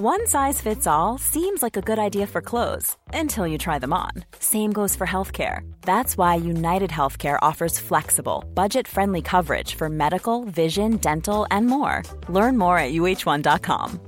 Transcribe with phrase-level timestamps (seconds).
[0.00, 3.92] One size fits all seems like a good idea for clothes until you try them
[3.92, 4.24] on.
[4.38, 5.70] Same goes for healthcare.
[5.82, 12.04] That's why United Healthcare offers flexible, budget-friendly coverage for medical, vision, dental, and more.
[12.30, 14.00] Learn more at uh1.com.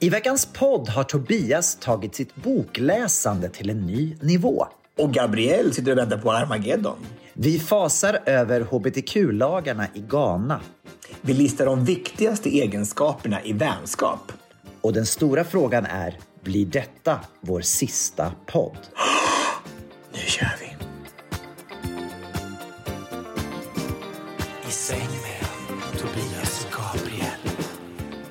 [0.00, 4.66] I veckans podd har Tobias tagit sitt bokläsande till en ny nivå.
[4.98, 7.06] Och Gabriel sitter och väntar på Armageddon.
[7.34, 10.60] Vi fasar över hbtq-lagarna i Ghana.
[11.20, 14.32] Vi listar de viktigaste egenskaperna i vänskap.
[14.80, 18.76] Och den stora frågan är, blir detta vår sista podd?
[20.12, 20.66] Nu kör vi!
[24.68, 27.56] I säng med Tobias Gabriel.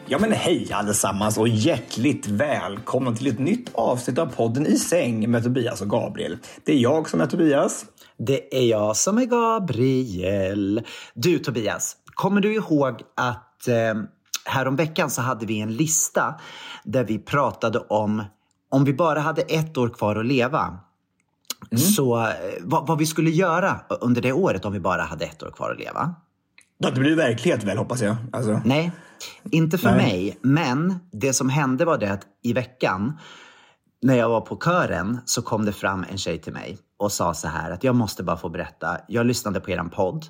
[0.06, 5.32] Ja men hej allesammans och hjärtligt välkomna till ett nytt avsnitt av podden I säng
[5.32, 6.38] med Tobias och Gabriel.
[6.64, 7.86] Det är jag som är Tobias.
[8.20, 10.82] Det är jag som är Gabriel.
[11.14, 13.94] Du Tobias, kommer du ihåg att eh,
[14.46, 16.36] häromveckan så hade vi en lista
[16.84, 18.24] där vi pratade om
[18.72, 20.80] om vi bara hade ett år kvar att leva.
[21.96, 25.44] Så eh, vad, vad vi skulle göra under det året om vi bara hade ett
[25.44, 26.16] år kvar att leva.
[26.80, 28.16] Det blir verklighet väl hoppas jag.
[28.34, 28.62] Alltså.
[28.66, 28.92] Nej,
[29.52, 29.98] inte för Nej.
[29.98, 30.38] mig.
[30.42, 33.18] Men det som hände var det att i veckan
[34.02, 37.34] när jag var på kören så kom det fram en tjej till mig och sa
[37.34, 38.98] så här att jag måste bara få berätta.
[39.08, 40.26] Jag lyssnade på eran podd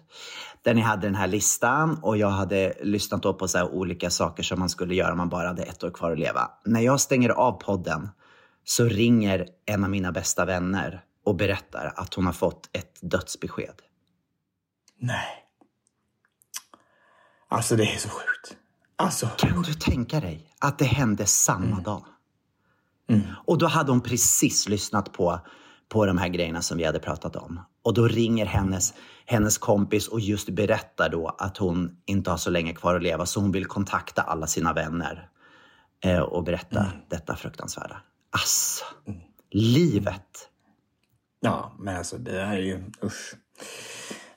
[0.62, 4.60] där ni hade den här listan och jag hade lyssnat på så olika saker som
[4.60, 6.52] man skulle göra om man bara hade ett år kvar att leva.
[6.66, 8.10] När jag stänger av podden
[8.64, 13.76] så ringer en av mina bästa vänner och berättar att hon har fått ett dödsbesked.
[15.00, 15.46] Nej.
[17.50, 18.58] Alltså det är så sjukt.
[18.96, 19.28] Alltså.
[19.38, 22.06] Kan du tänka dig att det hände samma dag?
[23.46, 25.40] Och då hade hon precis lyssnat på,
[25.90, 27.60] på de här grejerna som vi hade pratat om.
[27.84, 28.94] Och då ringer hennes,
[29.26, 33.26] hennes kompis och just berättar då att hon inte har så länge kvar att leva.
[33.26, 35.30] Så hon vill kontakta alla sina vänner
[36.04, 38.02] eh, och berätta detta fruktansvärda.
[38.32, 38.86] Alltså,
[39.52, 40.50] livet.
[41.40, 43.36] Ja, men alltså det där är ju usch.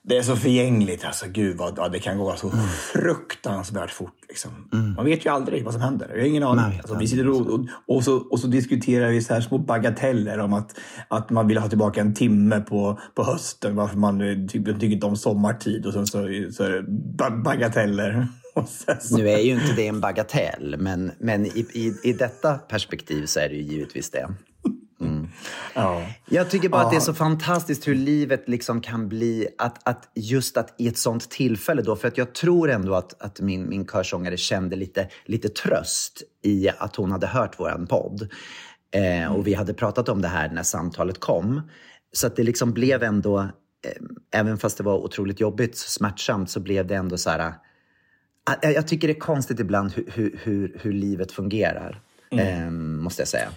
[0.05, 1.05] Det är så förgängligt.
[1.05, 2.51] Alltså gud vad ja, det kan gå så
[2.93, 4.17] fruktansvärt fort.
[4.29, 4.51] Liksom.
[4.97, 6.09] Man vet ju aldrig vad som händer.
[6.09, 6.71] Jag har ingen aning.
[6.71, 9.59] vet Alltså, vi sitter och, och, och, så, och så diskuterar vi så här små
[9.59, 13.77] bagateller om att, att man vill ha tillbaka en timme på, på hösten.
[13.77, 15.87] Varför man eh, typ, tycker inte om sommartid.
[15.87, 16.19] Och så, så,
[16.53, 18.27] så är det ba- bagateller.
[18.69, 22.55] Sen så, Nu är ju inte det en bagatell, men, men i, i, i detta
[22.55, 24.29] perspektiv så är det ju givetvis det.
[25.75, 26.07] Ja.
[26.27, 30.11] Jag tycker bara att det är så fantastiskt hur livet liksom kan bli, att, att
[30.15, 33.69] just att i ett sånt tillfälle då, för att jag tror ändå att, att min,
[33.69, 38.29] min körsångare kände lite, lite tröst i att hon hade hört våran podd.
[38.95, 41.61] Eh, och vi hade pratat om det här när samtalet kom.
[42.13, 46.61] Så att det liksom blev ändå, eh, även fast det var otroligt jobbigt, smärtsamt, så
[46.61, 47.55] blev det ändå så här,
[48.63, 53.23] eh, jag, tycker det är konstigt ibland hur, hur, hur, hur livet fungerar, eh, måste
[53.23, 53.49] jag säga.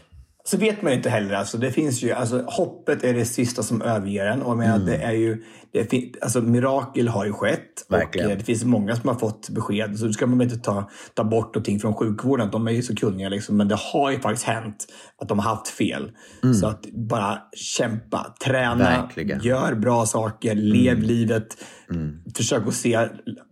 [0.47, 1.35] Så vet man ju inte heller.
[1.35, 4.41] Alltså, det finns ju, alltså, hoppet är det sista som överger en.
[4.41, 5.43] Och jag menar, det är ju,
[5.83, 7.85] det alltså, mirakel har ju skett.
[7.89, 8.27] Verkligen.
[8.27, 9.99] Och eh, det finns många som har fått besked.
[9.99, 12.49] Så ska man inte ta, ta bort någonting från sjukvården.
[12.51, 13.29] De är ju så kunniga.
[13.29, 14.87] Liksom, men det har ju faktiskt hänt
[15.21, 16.11] att de har haft fel.
[16.59, 19.41] Så att bara kämpa, träna, Verkligen.
[19.41, 21.57] gör bra saker, lev livet.
[22.37, 23.07] Försök att se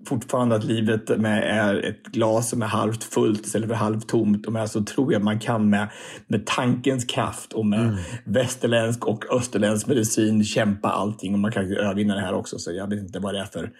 [0.08, 4.46] fortfarande att livet med är ett glas som är halvt fullt istället för halvt tomt.
[4.46, 5.90] Och med så tror jag man kan med,
[6.28, 11.34] med tankens kraft och med västerländsk och österländsk medicin kämpa allting.
[11.34, 12.60] Och man kan övervinna det här också.
[12.60, 13.72] Så jag vet inte vad det är för,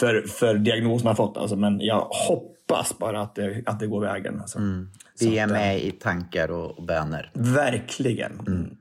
[0.00, 1.36] för, för diagnos man har fått.
[1.36, 4.40] Alltså, men jag hoppas bara att det, att det går vägen.
[4.40, 4.58] Alltså.
[5.20, 7.30] Vi är eh, med i tankar och, och böner.
[7.34, 8.40] Verkligen.
[8.40, 8.76] Mm.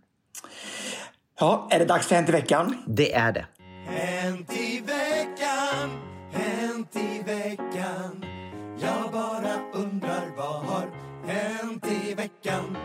[1.39, 2.77] Ja, är det dags för Hänt i veckan?
[2.87, 3.45] Det är det.
[3.85, 5.89] Hänt i veckan,
[6.31, 8.25] hänt i veckan.
[8.81, 10.87] Jag bara undrar vad har
[11.25, 12.77] hänt i veckan?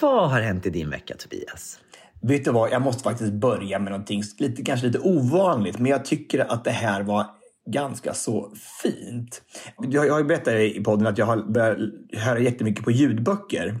[0.00, 1.78] Vad har hänt i din vecka, Tobias?
[2.22, 6.04] Vet du vad, jag måste faktiskt börja med någonting lite, kanske lite ovanligt, men jag
[6.04, 7.26] tycker att det här var
[7.70, 8.52] ganska så
[8.82, 9.42] fint.
[9.78, 11.78] Jag jag har ju berättat i podden att jag har börjat
[12.12, 13.78] höra jättemycket på ljudböcker.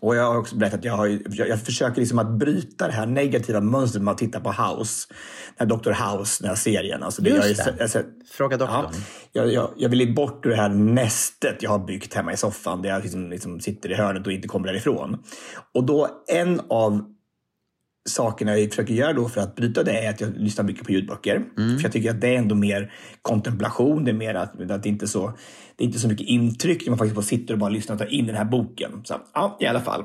[0.00, 2.92] Och jag har också berättat att jag, har, jag, jag försöker liksom att bryta det
[2.92, 5.08] här negativa mönstret med att titta på House.
[5.56, 5.90] Den här Dr.
[5.90, 7.02] House, den här serien.
[7.02, 7.94] Alltså det, Just jag, det.
[7.94, 8.84] jag, Fråga doktorn.
[9.32, 12.36] Ja, jag, jag, jag vill bort ur det här nästet jag har byggt hemma i
[12.36, 15.18] soffan där jag liksom, liksom sitter i hörnet och inte kommer därifrån.
[15.74, 17.15] Och då en av
[18.06, 20.92] sakerna jag försöker göra då för att bryta det är att jag lyssnar mycket på
[20.92, 21.44] ljudböcker.
[21.56, 22.92] För jag tycker att det är ändå mer
[23.22, 24.04] kontemplation.
[24.04, 25.32] Det är mer att, att det inte är så,
[25.76, 28.00] det är inte så mycket intryck när man faktiskt bara sitter och bara lyssnar och
[28.00, 28.90] tar in den här boken.
[29.04, 30.04] Så ja, i alla fall.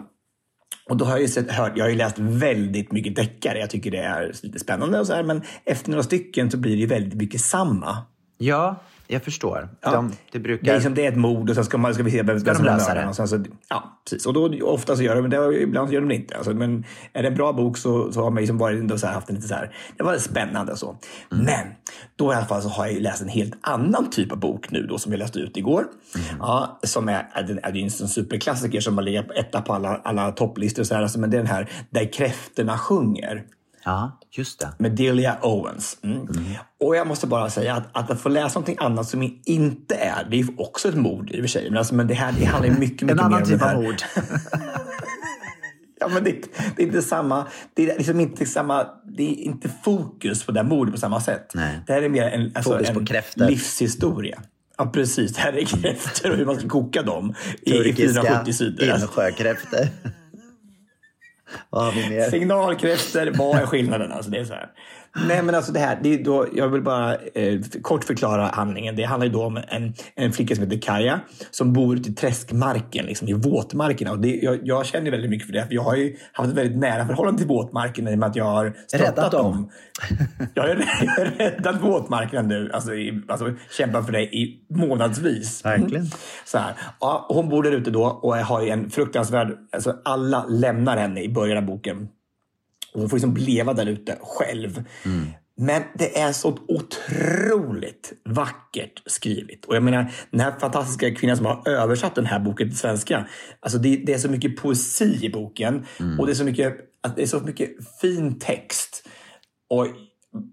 [0.89, 3.59] Och då har jag ju sett, hört, jag har läst väldigt mycket deckare.
[3.59, 6.77] Jag tycker det är lite spännande och så här, men efter några stycken så blir
[6.77, 7.98] det väldigt mycket samma.
[8.38, 8.75] Ja,
[9.12, 9.69] jag förstår.
[9.81, 9.92] Ja.
[9.92, 10.66] De, det brukar...
[10.66, 12.40] Det är, liksom, det är ett mord och sen ska, man, ska vi se vem
[12.40, 13.13] som de mördaren.
[13.16, 13.22] det?
[13.24, 14.25] Och så, ja, precis.
[14.25, 16.38] Och då, ofta så gör de det, och ibland gör de det inte.
[16.38, 19.08] Alltså, men är det en bra bok så, så har man liksom varit ändå så
[19.08, 20.98] här, haft en lite så här, det var spännande och så.
[21.31, 21.46] Mm.
[21.46, 21.68] Men
[22.16, 24.88] då i alla fall så har jag läst en helt annan typ av bok nu
[24.88, 25.86] då som jag läste ut igår.
[26.16, 26.28] Mm.
[26.40, 30.31] Ja, som är, är, den- är en superklassiker som har legat etta på alla, alla
[30.31, 30.84] topplistor.
[30.84, 33.44] Så här, alltså, men det är den här Där kräftorna sjunger
[33.83, 34.69] Ja, just det.
[34.78, 35.98] med Delia Owens.
[36.04, 36.28] Mm.
[36.80, 40.28] Och jag måste bara säga att, att, att få läsa någonting annat som inte är,
[40.31, 42.45] det är också ett mord i och för sig, men, alltså, men det här det
[42.45, 43.75] handlar ju mycket, mycket En annan mer om typ det här.
[43.75, 43.95] av mord.
[46.01, 46.31] Ja, men det,
[46.75, 48.88] det är inte samma, det är liksom inte samma,
[49.18, 51.51] det är inte fokus på det här mordet på samma sätt.
[51.54, 51.80] Nej.
[51.88, 54.42] Det här är mer en, alltså, Fokus en livshistoria.
[54.77, 55.34] Ja, precis.
[55.34, 58.89] Det här är kräftor och hur man ska koka dem i, i Turkiska 470 sidor.
[58.89, 59.88] Alltså, insjökräftor.
[61.69, 62.30] Vad har vi mer?
[62.30, 64.12] Signalkräftor, vad är skillnaden?
[64.12, 64.69] Alltså det är så här.
[65.16, 68.96] Nej men alltså det här, det är då, jag vill bara eh, kort förklara handlingen.
[68.96, 71.19] Det handlar ju då om en, en flicka som heter Kaja
[71.52, 74.12] som bor ute i träskmarken, liksom i våtmarkerna.
[74.12, 76.58] Och det, jag, jag känner väldigt mycket för det, för jag har ju haft ett
[76.58, 79.44] väldigt nära förhållande till våtmarkerna i och med att jag har Räddat dem.
[79.52, 79.69] dem.
[80.54, 80.69] Jag har,
[81.02, 85.66] jag har räddat våtmarkerna nu, alltså, i, alltså kämpat för det i månadsvis.
[85.66, 86.06] Verkligen.
[86.46, 86.74] Så här.
[87.00, 89.58] Ja, hon bor där ute då och har ju en fruktansvärd...
[89.72, 92.08] Alltså alla lämnar henne i början av boken.
[92.94, 94.84] Och hon får liksom leva där ute själv.
[95.58, 99.66] Men det är så otroligt vackert skrivet.
[99.66, 103.28] Och jag menar, den här fantastiska kvinnan som har översatt den här boken till svenska.
[103.60, 105.86] Alltså det, det är så mycket poesi i boken.
[106.20, 106.78] Och det är så mycket,
[107.16, 107.70] det är så mycket
[108.02, 109.08] fin text.
[109.70, 109.88] Och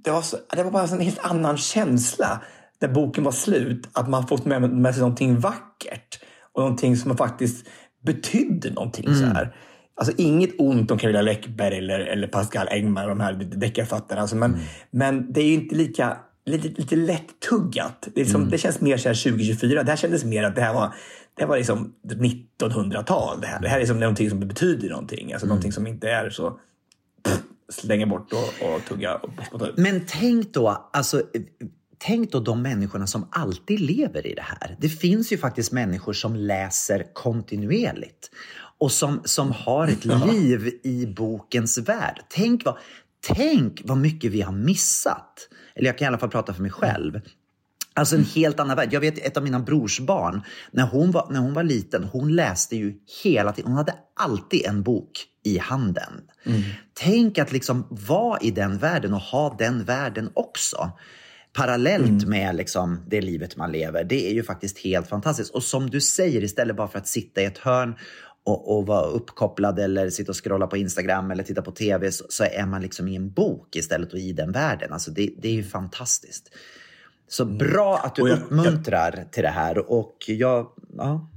[0.04, 2.42] det var, så, det var bara en helt annan känsla
[2.80, 3.88] när boken var slut.
[3.92, 6.20] Att man fått med, med sig någonting vackert.
[6.52, 7.66] Och någonting som faktiskt
[8.04, 9.14] betydde någonting.
[9.14, 9.54] Så här.
[9.98, 14.20] Alltså inget ont om Camilla Läckberg eller, eller Pascal Engman, de här deckarförfattarna.
[14.20, 14.58] Alltså, men,
[14.90, 16.16] men det är ju inte lika
[16.48, 18.08] lite, lite lätt-tuggat.
[18.14, 19.82] Det, liksom, det känns mer så här 2024.
[19.82, 20.94] Det här kändes mer att det här var,
[21.34, 23.40] det här var liksom 1900-tal.
[23.40, 25.32] Det här, det här är liksom någonting som betyder någonting.
[25.32, 26.58] Alltså någonting som inte är så
[27.24, 29.76] pff, slänga bort och, och tugga och spotta ut.
[29.76, 31.22] Men tänk då, alltså,
[31.98, 34.76] tänk då de människorna som alltid lever i det här.
[34.80, 38.30] Det finns ju faktiskt människor som läser kontinuerligt
[38.78, 42.20] och som, som har ett liv i bokens värld.
[42.28, 42.78] Tänk vad,
[43.26, 45.48] tänk vad mycket vi har missat.
[45.74, 47.20] Eller jag kan i alla fall prata för mig själv.
[47.94, 48.92] Alltså en helt annan värld.
[48.92, 52.76] Jag vet ett av mina brorsbarn, när hon var, när hon var liten, hon läste
[52.76, 53.70] ju hela tiden.
[53.70, 55.10] Hon hade alltid en bok
[55.44, 56.12] i handen.
[56.94, 60.90] Tänk att liksom vara i den världen och ha den världen också.
[61.52, 64.04] Parallellt med liksom det livet man lever.
[64.04, 65.54] Det är ju faktiskt helt fantastiskt.
[65.54, 67.94] Och som du säger, istället bara för att sitta i ett hörn
[68.48, 72.24] och, och vara uppkopplad eller sitta och scrolla på Instagram eller titta på TV så,
[72.28, 74.92] så är man liksom i en bok istället och i den världen.
[74.92, 76.50] Alltså det, det är ju fantastiskt.
[77.28, 81.28] Så bra att du Och jag- uppmuntrar till det här och jag, ja,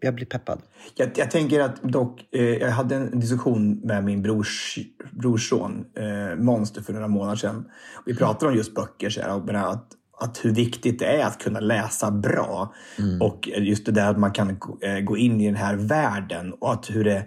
[0.00, 0.62] jag blir peppad.
[0.94, 4.78] Jag, jag tänker att dock, eh, jag hade en diskussion med min brors,
[5.12, 7.64] brorson eh, Monster för några månader sedan.
[8.06, 9.88] Vi pratade om just böcker så här, och att,
[10.20, 12.74] att hur viktigt det är att kunna läsa bra.
[13.20, 16.72] Och just det där att man kan gå- eh, in i den här världen och
[16.72, 17.26] att hur det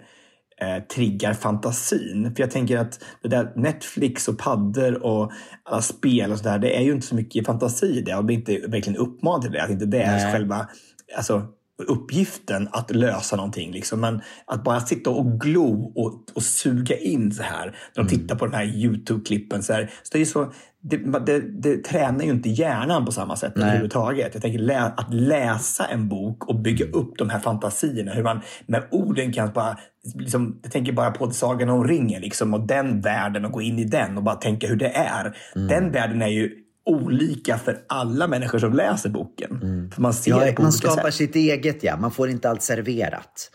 [0.60, 2.32] eh, triggar fantasin.
[2.36, 6.76] För jag tänker att det där Netflix och paddor och alla spel och sådär, det
[6.76, 8.22] är ju inte så mycket fantasi i det.
[8.22, 9.62] Det är inte verkligen uppmanat till det.
[9.62, 10.32] Att inte det är Nej.
[10.32, 10.68] själva
[11.16, 11.42] alltså,
[11.86, 13.72] uppgiften att lösa någonting.
[13.72, 14.00] Liksom.
[14.00, 17.76] Men att bara sitta och glo och, och suga in så här.
[17.96, 19.62] När de tittar på de här YouTube-klippen.
[19.62, 19.90] Så, här.
[20.02, 20.52] så det, är så,
[20.90, 23.64] det, det, det tränar ju inte hjärnan på samma sätt Nej.
[23.64, 24.30] överhuvudtaget.
[24.32, 28.12] Jag tänker lä, att läsa en bok och bygga upp de här fantasierna.
[28.12, 29.78] Hur man med orden kan bara...
[30.14, 33.78] Liksom, jag tänker bara på Sagan om ringen liksom, och den världen och gå in
[33.78, 35.36] i den och bara tänka hur det är.
[35.54, 36.50] Den världen är ju
[36.86, 39.60] olika för alla människor som läser boken.
[39.94, 41.14] För man ser det Ja, på man olika skapar sätt.
[41.14, 41.96] sitt eget, ja.
[41.96, 43.50] Man får inte allt serverat.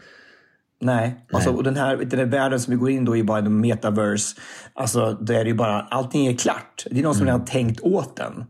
[0.84, 3.38] Nej, alltså, och den här, den här världen som vi går in då i bara
[3.38, 4.42] en metaverse.
[4.74, 6.86] Alltså, där är det ju bara, allting är klart.
[6.92, 8.46] Det är någon som redan har tänkt åt den.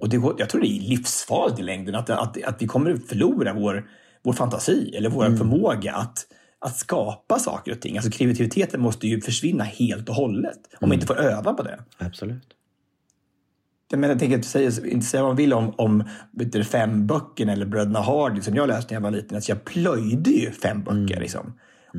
[0.00, 3.08] Och det, jag tror det är livsfarligt i längden att, att, att vi kommer att
[3.08, 3.86] förlora vår,
[4.24, 6.26] vår fantasi eller vår förmåga att,
[6.60, 7.96] att skapa saker och ting.
[7.96, 11.78] Alltså kreativiteten måste ju försvinna helt och hållet om man inte får öva på det.
[11.98, 12.54] Absolut.
[13.90, 17.06] Jag, menar, jag tänker inte säga, inte säga vad man vill om, om du, fem
[17.06, 19.36] böckerna eller Bröderna Hardy som jag läste när jag var liten.
[19.36, 21.20] Alltså jag plöjde ju fem böcker.
[21.20, 21.52] Liksom.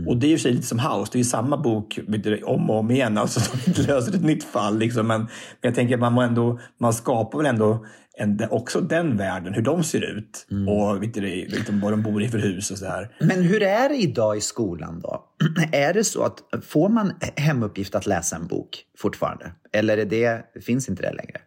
[0.07, 2.69] Och det är ju sig lite som House, det är ju samma bok du, om
[2.69, 3.17] och om igen.
[3.17, 4.77] Alltså, de löser ett nytt fall.
[4.77, 5.07] Liksom.
[5.07, 5.29] Men, men
[5.61, 7.85] jag tänker att man, må ändå, man skapar väl ändå
[8.19, 12.23] en, också den världen, hur de ser ut och vet du, du, vad de bor
[12.23, 13.15] i för hus och så här.
[13.19, 15.23] Men hur är det idag i skolan då?
[15.71, 19.51] Är det så att får man hemuppgift att läsa en bok fortfarande?
[19.71, 21.41] Eller är det, finns inte det längre?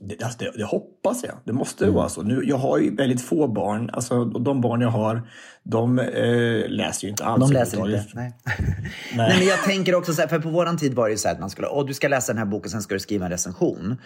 [0.00, 1.34] Det, alltså det, det hoppas jag.
[1.44, 2.22] Det måste vara så.
[2.22, 3.90] Nu, jag har ju väldigt få barn.
[3.92, 5.22] Alltså, de barn jag har,
[5.64, 7.40] de eh, läser ju inte alls.
[7.40, 7.88] De läser inte?
[7.88, 8.14] överhuvudtaget.
[8.14, 8.32] Nej.
[9.16, 9.38] Nej.
[9.38, 11.34] men jag tänker också så här, för på våran tid var det ju så här
[11.34, 13.30] att man skulle, åh, du ska läsa den här boken, sen ska du skriva en
[13.30, 13.96] recension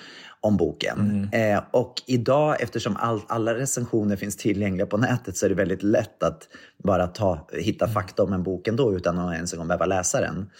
[0.41, 1.29] om boken.
[1.33, 5.83] Eh, och idag, eftersom all, alla recensioner finns tillgängliga på nätet, så är det väldigt
[5.83, 6.49] lätt att
[6.85, 10.21] bara ta, hitta fakta om en bok ändå, utan att ens en gång behöva läsa
[10.21, 10.51] den.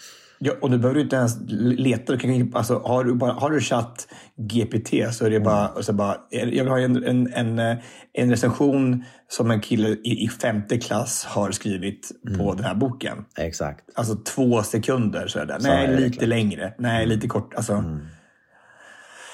[0.41, 2.13] Ja, och du behöver ju inte ens leta.
[2.13, 5.85] Du kan, alltså, har, du bara, har du chatt GPT så är det bara, och
[5.85, 7.77] så bara jag vill ha en, en, en,
[8.13, 13.25] en recension som en kille i, i femte klass har skrivit på den här boken.
[13.37, 13.89] Exakt.
[13.95, 15.53] Alltså två sekunder så är det.
[15.53, 16.29] är Nej, det lite klart.
[16.29, 16.73] längre.
[16.77, 17.53] Nej, lite kort.
[17.53, 17.83] Alltså.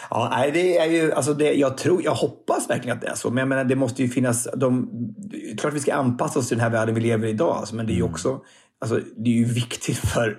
[0.10, 3.16] Ja, nej, det är ju, alltså det, jag, tror, jag hoppas verkligen att det är
[3.16, 3.30] så.
[3.30, 4.48] Men jag menar, det måste ju finnas...
[4.56, 4.90] De,
[5.34, 7.58] är klart vi ska anpassa oss till den här världen vi lever i idag.
[7.58, 8.40] Alltså, men det är ju också
[8.82, 10.38] alltså, det är ju viktigt för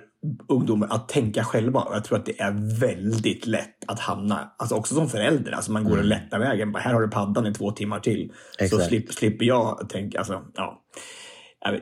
[0.49, 1.79] ungdomar att tänka själva.
[1.79, 5.71] Och jag tror att det är väldigt lätt att hamna, alltså också som förälder, alltså
[5.71, 6.71] man går den lätta vägen.
[6.71, 8.31] Bara, här har du paddan i två timmar till.
[8.57, 8.85] Så Exakt.
[8.85, 10.83] slipper, slipper jag tänka, alltså, ja.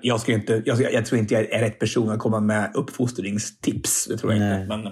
[0.01, 4.06] Jag ska inte, jag, jag tror inte jag är rätt person att komma med uppfostringstips.
[4.06, 4.62] Det tror jag Nej.
[4.62, 4.77] inte.
[4.77, 4.92] Men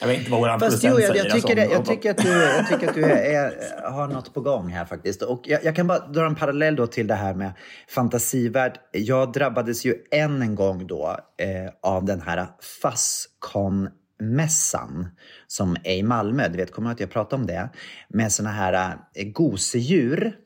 [0.00, 2.16] jag vet inte vad vår Fast jo, jag, jag, tycker, alltså, det, jag, tycker att
[2.16, 3.52] du, jag tycker att du är,
[3.90, 5.22] har något på gång här faktiskt.
[5.22, 7.52] Och jag, jag kan bara dra en parallell då till det här med
[7.88, 8.78] fantasivärld.
[8.92, 12.46] Jag drabbades ju än en gång då eh, av den här
[12.82, 15.06] Fascon-mässan
[15.46, 16.48] som är i Malmö.
[16.48, 17.70] Du vet, kommer att jag pratade om det?
[18.08, 20.41] Med såna här eh, gosedjur.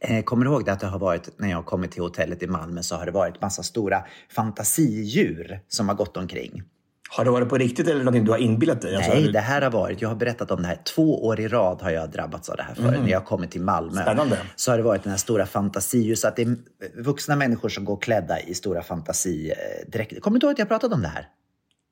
[0.00, 2.42] Eh, Kommer du ihåg det att det har varit, när jag har kommit till hotellet
[2.42, 6.62] i Malmö så har det varit massa stora fantasidjur som har gått omkring.
[7.10, 8.96] Har det varit på riktigt eller någonting du har inbillat dig?
[8.96, 11.48] Alltså, Nej, det här har varit, jag har berättat om det här, två år i
[11.48, 12.82] rad har jag drabbats av det här förr.
[13.02, 14.38] När jag har kommit till Malmö Spännande.
[14.56, 16.56] så har det varit den här stora fantasidjur, så att det är
[17.02, 20.20] vuxna människor som går klädda i stora fantasidräkter.
[20.20, 21.28] Kommer du ihåg att jag pratade om det här?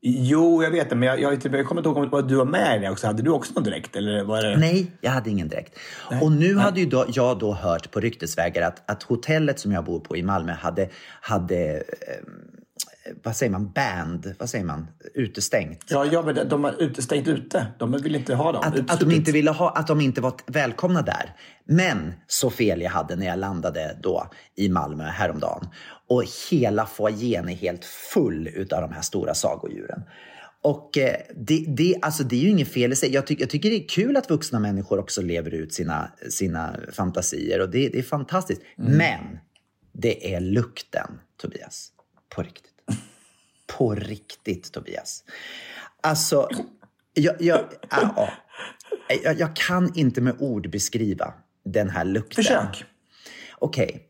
[0.04, 0.96] Jo, jag vet det.
[0.96, 3.06] Men jag, jag, jag kommer inte ihåg vad du var med i det också.
[3.06, 3.96] Hade du också någon direkt?
[3.96, 4.56] Eller var det...
[4.56, 5.78] Nej, jag hade ingen dräkt.
[6.22, 9.84] Och nu hade ju då, jag då hört på ryktesvägar att, att hotellet som jag
[9.84, 10.88] bor på i Malmö hade,
[11.20, 11.82] hade eh,
[13.22, 15.84] vad säger man, band, vad säger man, utestängt.
[15.88, 17.66] Ja, ja, men de har utestängt ute.
[17.78, 18.62] De vill inte ha dem.
[18.64, 21.36] Att, att de inte ville ha, att de inte var välkomna där.
[21.64, 25.68] Men så fel jag hade när jag landade då i Malmö häromdagen.
[26.12, 30.02] Och hela foajén är helt full utav de här stora sagodjuren.
[30.62, 33.12] Och eh, det, det, alltså det är ju inget fel i sig.
[33.14, 36.76] Jag, tyck, jag tycker det är kul att vuxna människor också lever ut sina, sina
[36.92, 38.62] fantasier och det, det är fantastiskt.
[38.76, 39.38] Men
[39.92, 41.92] det är lukten, Tobias.
[42.28, 42.72] På riktigt.
[43.78, 45.24] På riktigt, Tobias.
[46.00, 46.48] Alltså,
[47.14, 48.28] jag, jag, ja,
[49.24, 52.44] jag, jag kan inte med ord beskriva den här lukten.
[52.44, 52.84] Försök.
[53.58, 54.08] Okej.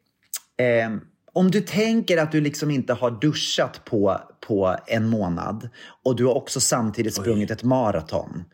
[0.57, 1.01] Ehm,
[1.33, 5.69] om du tänker att du liksom inte har duschat på, på en månad
[6.05, 8.45] och du har också samtidigt sprungit ett maraton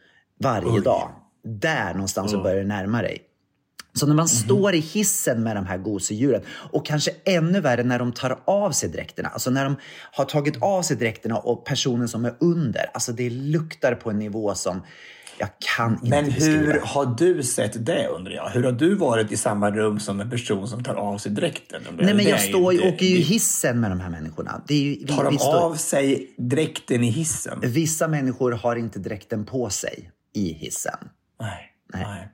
[0.40, 1.10] varje dag.
[1.44, 3.24] Där någonstans så börjar det närma dig.
[3.92, 6.42] Så när man står i hissen med de här gosedjuren
[6.72, 9.28] och kanske ännu värre när de tar av sig dräkterna.
[9.28, 9.76] Alltså när de
[10.12, 12.90] har tagit av sig dräkterna och personen som är under.
[12.94, 14.82] Alltså det luktar på en nivå som
[15.38, 16.72] jag kan inte Men beskriva.
[16.72, 18.48] hur har du sett det undrar jag?
[18.48, 21.82] Hur har du varit i samma rum som en person som tar av sig dräkten?
[21.98, 24.62] Nej men jag står ju, åker ju i hissen med de här människorna.
[24.68, 27.58] Det är ju, vi, Tar de vi står, av sig dräkten i hissen?
[27.62, 30.98] Vissa människor har inte dräkten på sig i hissen.
[31.40, 31.72] Nej.
[31.92, 32.28] Nej.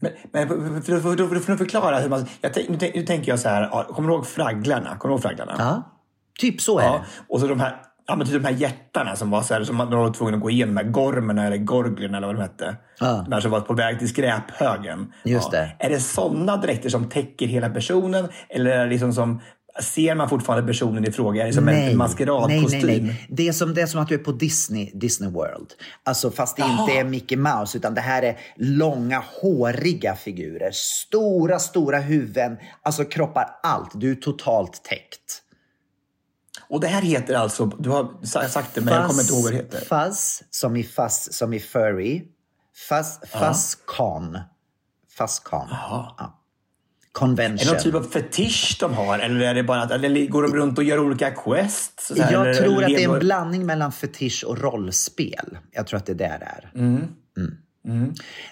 [0.00, 0.48] Men, men
[0.82, 2.26] för, för, för, för, att förklara hur man...
[2.40, 4.96] Jag nu, nu tänker jag så här, kommer du ihåg fragglarna?
[4.96, 5.54] Kommer du ihåg fragglarna?
[5.58, 6.00] Ja,
[6.38, 7.04] typ så är Ja, det.
[7.28, 9.76] och så de här, ja, men typ de här hjärtarna som var så här, som
[9.76, 12.76] man var tvungen att gå igenom, de här gormerna eller gorglerna eller vad de hette.
[13.00, 13.24] Ja.
[13.28, 15.12] De här som var på väg till skräphögen.
[15.24, 15.76] Just det.
[15.78, 18.28] Är det sådana dräkter som täcker hela personen?
[18.48, 19.40] Eller är det liksom som,
[19.80, 21.42] ser man fortfarande personen i fråga?
[21.42, 22.80] Är det som en maskeradkostym?
[22.80, 23.26] Nej, nej, nej.
[23.28, 25.68] Det är, som, det är som att du är på Disney, Disney World.
[26.04, 30.70] Alltså fast det inte är Mickey Mouse utan det här är långa håriga figurer.
[30.72, 32.56] Stora, stora huvuden.
[32.82, 33.90] Alltså kroppar, allt.
[33.94, 35.42] Du är totalt täckt.
[36.68, 39.42] Och det här heter alltså, du har sa- sagt det men jag kommer inte ihåg
[39.42, 39.80] vad det heter.
[39.80, 42.24] Fuzz, som i fuzz, som i furry.
[42.88, 44.38] Fuzz, fuzzcon.
[45.18, 45.66] Fuzzcon.
[45.70, 46.34] Ja.
[47.12, 47.58] convention.
[47.58, 49.18] Är det någon typ av fetisch de har?
[49.18, 52.12] Eller, är det bara att, eller går de runt och gör olika quests?
[52.16, 55.58] Jag eller, tror att det är en blandning mellan fetisch och rollspel.
[55.72, 56.70] Jag tror att det är det det är.
[56.74, 57.04] Mm.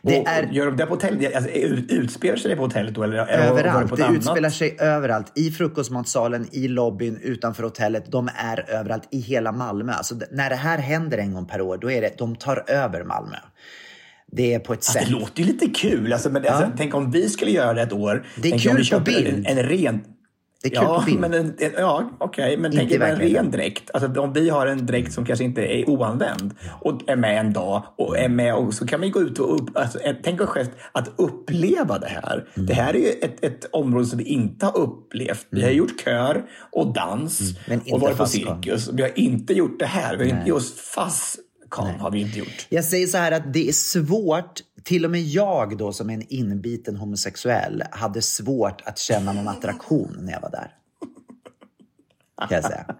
[0.03, 1.35] Det och, är Gör de det på hotellet?
[1.37, 3.03] Alltså, ut- utspelar sig det på hotellet då?
[3.03, 3.91] Eller, överallt.
[3.91, 4.17] på Det annat?
[4.17, 5.33] utspelar sig överallt.
[5.35, 8.13] I frukostmatsalen, i lobbyn, utanför hotellet.
[8.13, 9.93] De är överallt i hela Malmö.
[9.93, 13.05] Alltså, när det här händer en gång per år, då är det, de tar över
[13.05, 13.37] Malmö.
[14.33, 15.03] Det är på ett Alltså, sätt.
[15.07, 16.13] det låter ju lite kul.
[16.13, 18.27] Alltså, men, alltså, tänk om vi skulle göra det ett år.
[18.37, 19.47] Det är tänk kul på bild.
[19.47, 20.01] En, en ren...
[20.63, 21.21] Det är kul ja, på bild.
[21.21, 22.57] Men en, ja, okej.
[22.57, 23.91] Men Inte tänk er en ren dräkt.
[23.95, 27.53] Alltså, om vi har en dräkt som kanske inte är oanvänd och är med en
[27.53, 30.49] dag och är med och så kan vi gå ut och upp, alltså, tänk oss
[30.49, 32.49] själv att uppleva det här.
[32.55, 32.67] Mm.
[32.67, 35.47] Det här är ju ett, ett område som vi inte har upplevt.
[35.51, 37.81] Vi har gjort kör och dans Mm.
[37.85, 38.91] Men och varit på cirkus.
[38.93, 40.17] Vi har inte gjort det här.
[40.17, 40.79] Vi har inte just
[41.71, 42.67] Fastcon har vi inte gjort.
[42.69, 46.15] Jag säger så här att det är svårt, till och med jag då som är
[46.15, 50.73] en inbiten homosexuell hade svårt att känna någon attraktion när jag var där.
[52.49, 52.87] Kan jag säga.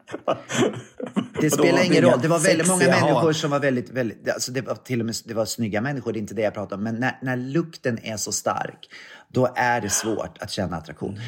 [1.41, 2.21] Det spelar ingen roll.
[2.23, 5.15] Det var väldigt många människor som var väldigt, väldigt alltså det var till och med
[5.25, 6.83] det var snygga människor, det är inte det jag pratar om.
[6.83, 8.89] Men när, när lukten är så stark,
[9.29, 11.21] då är det svårt att känna attraktion.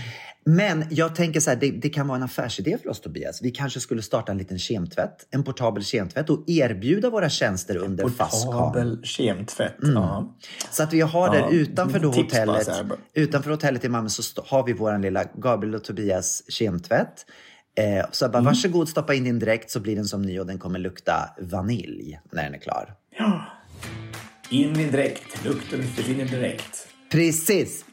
[0.50, 3.42] Men jag tänker så här, det, det kan vara en affärsidé för oss Tobias.
[3.42, 8.08] Vi kanske skulle starta en liten kemtvätt, en portabel kemtvätt och erbjuda våra tjänster under
[8.08, 8.52] Fastcon.
[8.52, 9.74] Portabel kemtvätt.
[9.82, 10.36] Ja.
[10.70, 12.68] Så att vi har Ja, utanför då tips hotellet,
[13.14, 17.26] utanför hotellet i Malmö så har vi vår lilla Gabriel och Tobias kemtvätt.
[17.78, 18.32] Eh, så Mm.
[18.32, 21.30] bara, varsågod stoppa in din dräkt så blir den som ny och den kommer lukta
[21.40, 22.94] vanilj när den är klar.
[24.50, 25.44] In i dräkt.
[25.44, 26.88] Lukten försvinner direkt.
[27.12, 27.84] Precis!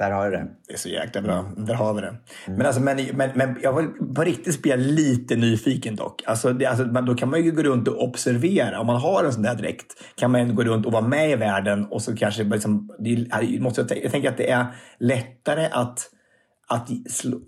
[0.00, 0.46] Där har du det.
[0.68, 1.44] Det är så jäkla bra.
[1.56, 2.14] Där har vi det.
[2.46, 6.22] Men, alltså, men, men, men jag var på riktigt blir jag lite nyfiken dock.
[6.26, 8.80] Alltså, det, alltså, man, då kan man ju gå runt och observera.
[8.80, 11.36] Om man har en sån där dräkt kan man gå runt och vara med i
[11.36, 14.66] världen och så kanske liksom, det måste jag, jag tänker att det är
[14.98, 16.10] lättare att
[16.70, 16.90] att,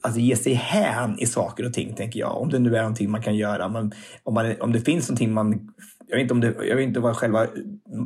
[0.03, 2.43] alltså ge sig hän i saker och ting, tänker jag.
[2.43, 3.69] Om det nu är någonting man kan göra.
[3.69, 3.93] Men
[4.23, 5.69] om, man, om det finns någonting man...
[6.13, 7.47] Jag vet inte, om det, jag vet inte vad själva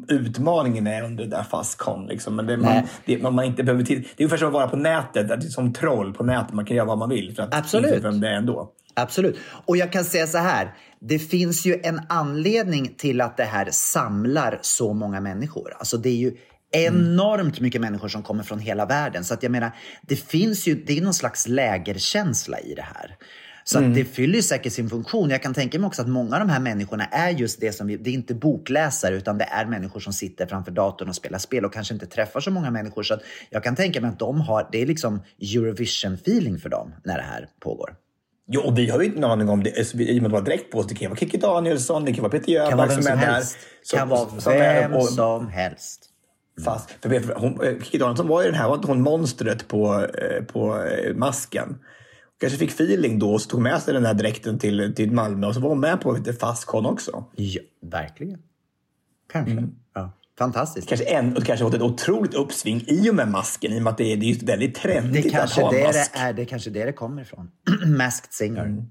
[0.08, 2.06] utmaningen är under det där Fastcon.
[2.06, 2.36] Liksom.
[2.36, 3.98] Men det, man, det, man, man inte behöver tid.
[4.16, 6.54] Det är ungefär som att vara på nätet, att det är som troll på nätet.
[6.54, 7.90] Man kan göra vad man vill för att Absolut.
[7.90, 8.72] inse vem det är ändå.
[8.94, 9.38] Absolut.
[9.66, 10.74] Och jag kan säga så här.
[11.00, 15.72] Det finns ju en anledning till att det här samlar så många människor.
[15.78, 16.37] Alltså det är ju
[16.70, 19.24] enormt mycket människor som kommer från hela världen.
[19.24, 19.70] Så att jag menar,
[20.02, 23.16] det finns ju, det är någon slags lägerkänsla i det här.
[23.68, 25.31] Så att det fyller säkert sin funktion.
[25.31, 27.87] Jag kan tänka mig också att många av de här människorna är just det som
[27.87, 31.38] vi, det är inte bokläsare utan det är människor som sitter framför datorn och spelar
[31.38, 33.02] spel och kanske inte träffar så många människor.
[33.02, 36.92] Så att jag kan tänka mig att de har, det är liksom Eurovision-feeling för dem
[37.05, 37.94] när det här pågår.
[38.48, 39.79] Jo, och vi har ju inte någon aning om det.
[39.79, 40.87] Alltså, I och med att direkt på oss.
[40.87, 43.42] Det kan vara Kikki Danielsson, det kan vara Peter Jöback som som är där.
[43.83, 46.02] Som- kan vara som vem och- som helst.
[46.64, 49.94] Fast, för hon, eh, Kikki Danielsson var ju den här, var inte hon monstret på,
[50.05, 51.79] eh, på eh, masken?
[52.40, 55.46] Kanske fick feeling då och så tog med sig den här dräkten till, till Malmö
[55.46, 57.25] och så var hon med på lite Fastcon också.
[57.37, 58.38] Ja, verkligen.
[59.33, 59.68] Kanske.
[59.94, 60.12] Ja.
[60.38, 60.88] Fantastiskt.
[60.88, 63.90] Kanske, en, och kanske fått ett otroligt uppsving i och med masken i och med
[63.90, 66.12] att det är, det är just väldigt Det trendigt att kanske ha en det mask.
[66.12, 66.33] det är.
[66.33, 67.51] Det är kanske det det kommer ifrån.
[67.99, 68.85] Masked Singer.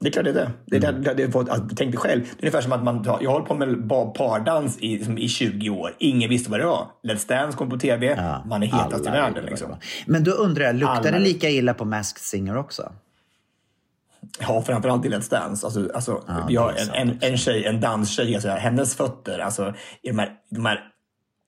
[0.00, 0.50] Det är klart det är det.
[0.66, 2.84] det, är det, det är, för- alltså, tänk dig själv, det är ungefär som att
[2.84, 5.94] man, tar- jag hållit på med pardans i, som i 20 år.
[5.98, 6.86] Ingen visste vad det var.
[7.02, 9.44] Let's Dance kom på TV, man är hetast i världen.
[9.44, 9.76] det Liksom.
[10.06, 12.92] Men då undrar jag, luktar Alla det lika illa på Masked Singer också?
[14.40, 15.66] Ja, framförallt i Let's Dance.
[15.66, 20.08] Alltså, alltså, det är en, en, en tjej, en danstjej, alltså, hennes fötter, alltså, i
[20.08, 20.80] de här, de här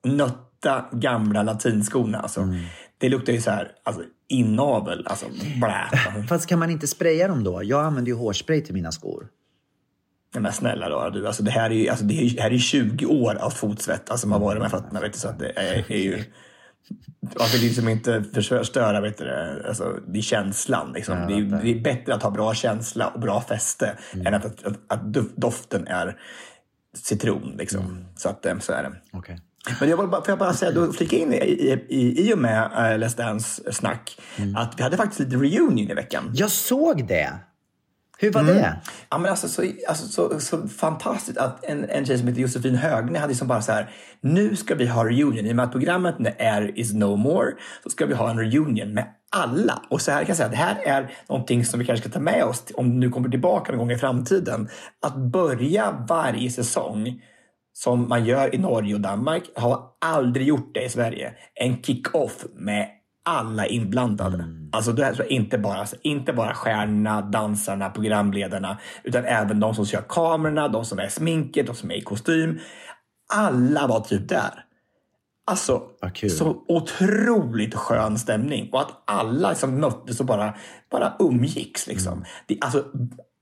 [0.03, 2.19] nötta gamla latinskorna.
[2.19, 2.59] Alltså, Mm.
[2.97, 4.01] Det luktar ju så här, alltså,
[4.31, 5.07] inavel.
[5.07, 5.25] Alltså,
[5.59, 5.89] blä.
[6.29, 7.63] Fast kan man inte spraya dem då?
[7.63, 9.27] Jag använder ju hårspray till mina skor.
[10.33, 12.51] Nej, Men snälla då, du, alltså, det, här är alltså, det, är, ju- det här
[12.51, 14.99] är 20 år av fotsvett alltså, som har varit med fötterna.
[15.01, 16.23] Vet du, så att det är, är ju...
[17.19, 20.91] Varför liksom inte förstöra vet du, alltså, det känslan.
[20.93, 21.15] Liksom.
[21.27, 24.65] det, är, det är bättre att ha bra känsla och bra fäste än att, att,
[24.65, 26.17] att, att dof- doften är
[26.93, 27.55] citron.
[27.57, 28.05] Liksom.
[28.15, 29.17] Så att eh, så är det.
[29.17, 29.37] Okay.
[29.79, 31.37] Men jag vill bara, får jag bara säga, då flika in i,
[31.89, 34.19] i, i, och med uh, Let's Dance-snack
[34.55, 36.31] att vi hade faktiskt lite reunion i veckan.
[36.33, 37.33] Jag såg det.
[38.17, 38.45] Hur Mm.
[38.47, 38.81] var det?
[39.09, 42.75] Ja, men alltså, så, alltså, så, så fantastiskt att en, en tjej som heter Josefin
[42.75, 43.89] Högne hade som bara så här,
[44.21, 45.45] nu ska vi ha reunion.
[45.45, 47.51] I och med att programmet är is no more
[47.83, 49.81] så ska vi ha en reunion med alla.
[49.89, 52.19] Och så här kan jag säga, det här är någonting som vi kanske ska ta
[52.23, 54.69] med oss om det nu kommer tillbaka någon gång i framtiden.
[55.01, 57.21] Att börja varje säsong
[57.83, 61.33] som man gör i Norge och Danmark, har aldrig gjort det i Sverige.
[61.53, 62.89] En kick-off med
[63.25, 64.45] alla inblandade.
[64.71, 70.01] Alltså det här, inte, bara, inte bara stjärnorna, dansarna, programledarna, utan även de som kör
[70.09, 72.59] kamerorna, de som är sminket, de som är i kostym.
[73.33, 74.65] Alla var typ där.
[75.45, 75.81] Alltså,
[76.13, 76.29] kul.
[76.29, 78.69] så otroligt skön stämning.
[78.71, 80.55] Och att alla liksom möttes och bara,
[80.91, 81.87] bara umgicks.
[81.87, 82.13] Liksom.
[82.13, 82.25] Mm.
[82.47, 82.85] Det, alltså,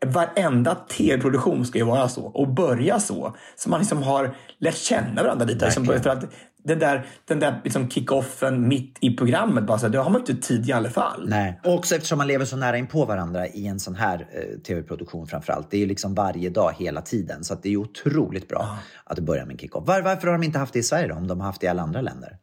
[0.06, 3.36] varenda tv-produktion ska ju vara så och börja så.
[3.56, 5.66] Så man liksom har lärt känna varandra lite.
[5.66, 6.26] Liksom, för att
[6.64, 10.22] den där, den där liksom kick-offen mitt i programmet, bara så, här, det har man
[10.22, 11.30] inte tid i alla fall.
[11.30, 11.60] Nej.
[11.64, 14.60] Och också eftersom man lever så nära in på varandra i en sån här eh,
[14.60, 15.72] tv-produktion framförallt.
[15.72, 17.44] Det är ju liksom varje dag hela tiden.
[17.44, 19.88] Så det är ju otroligt bra att det börjar med en kick-off.
[19.88, 21.16] Var, varför har de inte haft det i Sverige då?
[21.16, 22.38] Om de har haft det i alla andra länder?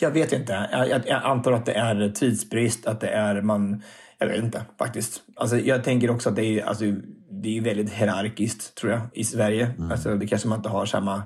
[0.00, 0.68] Jag vet inte.
[0.72, 3.82] Jag, jag, jag antar att det är tidsbrist, att det är man...
[4.20, 5.22] Jag vet inte faktiskt.
[5.36, 6.84] Alltså, jag tänker också att det är, alltså,
[7.30, 9.74] det är väldigt hierarkiskt tror jag i Sverige.
[9.90, 11.22] Alltså, det kanske man inte har samma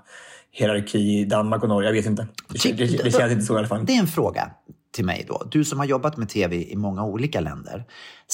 [0.50, 1.88] hierarki i Danmark och Norge.
[1.88, 2.26] Jag vet inte.
[2.48, 3.86] Det, Typ- det, det känns inte så i alla fall.
[3.86, 4.50] Det är en fråga
[4.92, 5.42] till mig då.
[5.50, 7.84] Du som har jobbat med tv i många olika länder.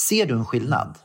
[0.08, 0.98] Ser du en skillnad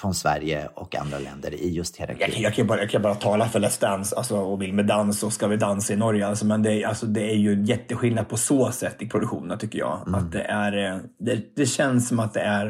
[0.00, 2.32] från Sverige och andra länder i just Jag, hierarki?
[2.32, 4.86] kan- jag, kan bara, jag kan bara tala för Let's Dance alltså, och vill med
[4.86, 6.26] dans och ska vi dansa i Norge.
[6.26, 9.58] Alltså, men det, är- alltså, det är ju en jätteskillnad på så sätt i produktionen
[9.58, 10.14] tycker jag.
[10.14, 12.66] Att det, är, eh, det, det känns som att det är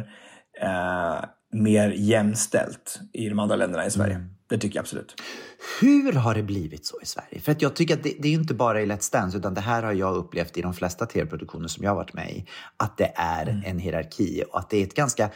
[0.62, 4.26] eh, mer jämställt i de andra länderna i Sverige.
[4.50, 5.14] Det tycker jag absolut.
[5.80, 7.40] Hur har det blivit så i Sverige?
[7.40, 9.60] För att jag tycker att det, det är inte bara i Let's Dance, utan det
[9.60, 12.46] här har jag upplevt i de flesta tv-produktioner som jag har varit med i.
[12.76, 15.30] Att det är en hierarki och att det är ett ganska,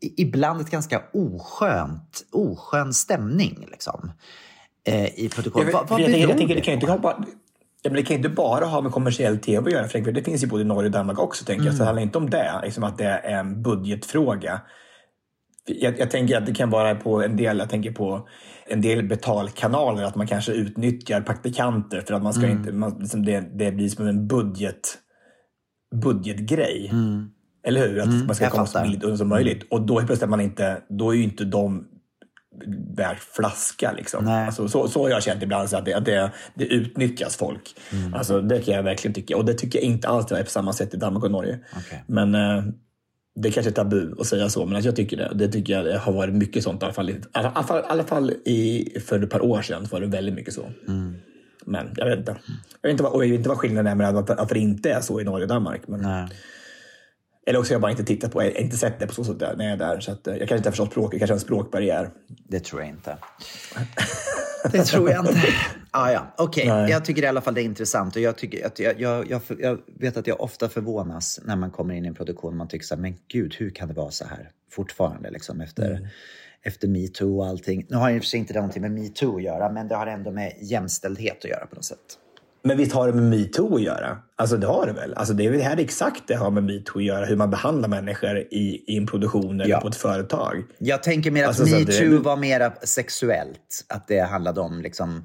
[0.00, 4.12] ibland ett ganska oskönt, oskön stämning liksom.
[4.86, 5.30] Eh, I.
[5.36, 7.24] Jag, Vad, vad beror jag tänker, det kan inte bara,
[7.82, 9.88] ja, men det kan inte bara ha med kommersiell tv att göra.
[9.88, 11.44] För det finns ju både i Norge och Danmark också.
[11.44, 11.74] Tänker jag.
[11.74, 12.60] Så det handlar inte om det.
[12.62, 14.60] Liksom att det är en budgetfråga.
[15.66, 18.28] Jag, jag tänker att det kan vara på en del, jag tänker på
[18.66, 23.24] en del betalkanaler, att man kanske utnyttjar praktikanter för att man ska inte, man, liksom
[23.24, 24.98] det, det blir som en budget,
[26.02, 26.90] budgetgrej.
[27.64, 28.00] Eller hur?
[28.00, 28.84] Att man ska komma så fattar.
[28.84, 29.66] billigt undan som möjligt.
[29.70, 31.84] Och då helt plötsligt är man inte, då är ju inte de
[32.96, 33.92] värd flaska.
[33.92, 34.28] Liksom.
[34.28, 37.76] Alltså, så, så har jag känt ibland, så att, det, att det, det utnyttjas folk.
[37.92, 38.14] Mm.
[38.14, 39.36] Alltså, det kan jag verkligen tycka.
[39.36, 41.58] Och det tycker jag inte alls det är på samma sätt i Danmark och Norge.
[41.76, 42.04] Okej.
[42.06, 42.64] Men eh,
[43.36, 45.32] det är kanske är tabu att säga så, men att jag tycker det.
[45.34, 46.82] Det tycker jag det har varit mycket sånt.
[46.82, 50.00] I alla fall, i alla, fall, alla fall i, för ett par år sedan var
[50.00, 50.70] det väldigt mycket så.
[50.88, 51.14] Mm.
[51.66, 52.36] Men jag vet inte.
[52.80, 54.58] Jag vet inte vad, och jag vet inte vad skillnaden är med att, att det
[54.58, 55.88] inte är så i Norge och Danmark.
[55.88, 56.28] Men, Nej.
[57.46, 59.56] Eller också har jag bara inte tittat på inte sett det på så sätt där,
[59.56, 60.00] när jag är där.
[60.00, 62.10] Så att, eh, jag kanske inte har förstått språket, kanske har en språkbarriär.
[62.26, 63.16] Det tror jag inte.
[64.72, 65.42] Det tror jag inte.
[65.96, 66.68] Ah, ja, okej.
[66.68, 66.90] Nej.
[66.90, 68.16] Jag tycker i alla fall det är intressant.
[68.16, 71.70] Och jag, tycker att jag, jag, jag, jag vet att jag ofta förvånas när man
[71.70, 72.56] kommer in i en produktion.
[72.56, 75.30] Man tycker så här, men gud, hur kan det vara så här fortfarande?
[75.30, 76.06] Liksom, efter, Mm.
[76.62, 77.86] efter metoo och allting.
[77.88, 79.88] Nu har ju i och för sig inte det någonting med metoo att göra, men
[79.88, 82.18] det har ändå med jämställdhet att göra på något sätt.
[82.66, 84.18] Men visst har det med metoo att göra?
[84.36, 85.14] Alltså det har det väl?
[85.14, 87.24] Alltså det är väl det här exakt det har med metoo att göra.
[87.24, 89.80] Hur man behandlar människor i, i en produktion eller Ja.
[89.80, 90.64] på ett företag.
[90.78, 93.84] Jag tänker mer att Alltså, så att det- metoo var mer sexuellt.
[93.88, 95.24] Att det handlade om liksom...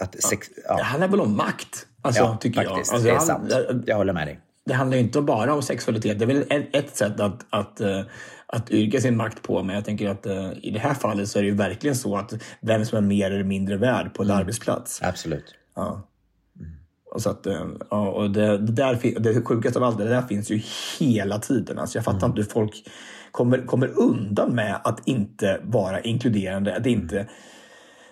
[0.00, 2.92] Att sex, Det ja, handlar väl om makt, alltså, ja, tycker faktiskt.
[2.92, 3.10] jag.
[3.10, 3.82] Alltså, det är sant.
[3.86, 4.40] Jag håller med dig.
[4.66, 6.18] det handlar ju inte bara om sexualitet.
[6.18, 8.00] Det är väl ett, ett sätt att, att, eh,
[8.46, 9.62] att yrka sin makt på.
[9.62, 12.16] Men jag tänker att eh, i det här fallet så är det ju verkligen så
[12.16, 14.40] att vem som är mer eller mindre värd på en Mm.
[14.40, 15.00] arbetsplats.
[15.02, 15.54] Absolut.
[15.76, 16.08] Ja.
[17.14, 20.22] Och, så att, eh, ja, och det, det, där, det sjukaste av allt, det där
[20.22, 20.62] finns ju
[20.98, 21.78] hela tiden.
[21.78, 22.30] Alltså jag fattar Mm.
[22.30, 22.84] inte hur folk
[23.30, 26.76] kommer, kommer undan med att inte vara inkluderande.
[26.76, 27.28] Att inte,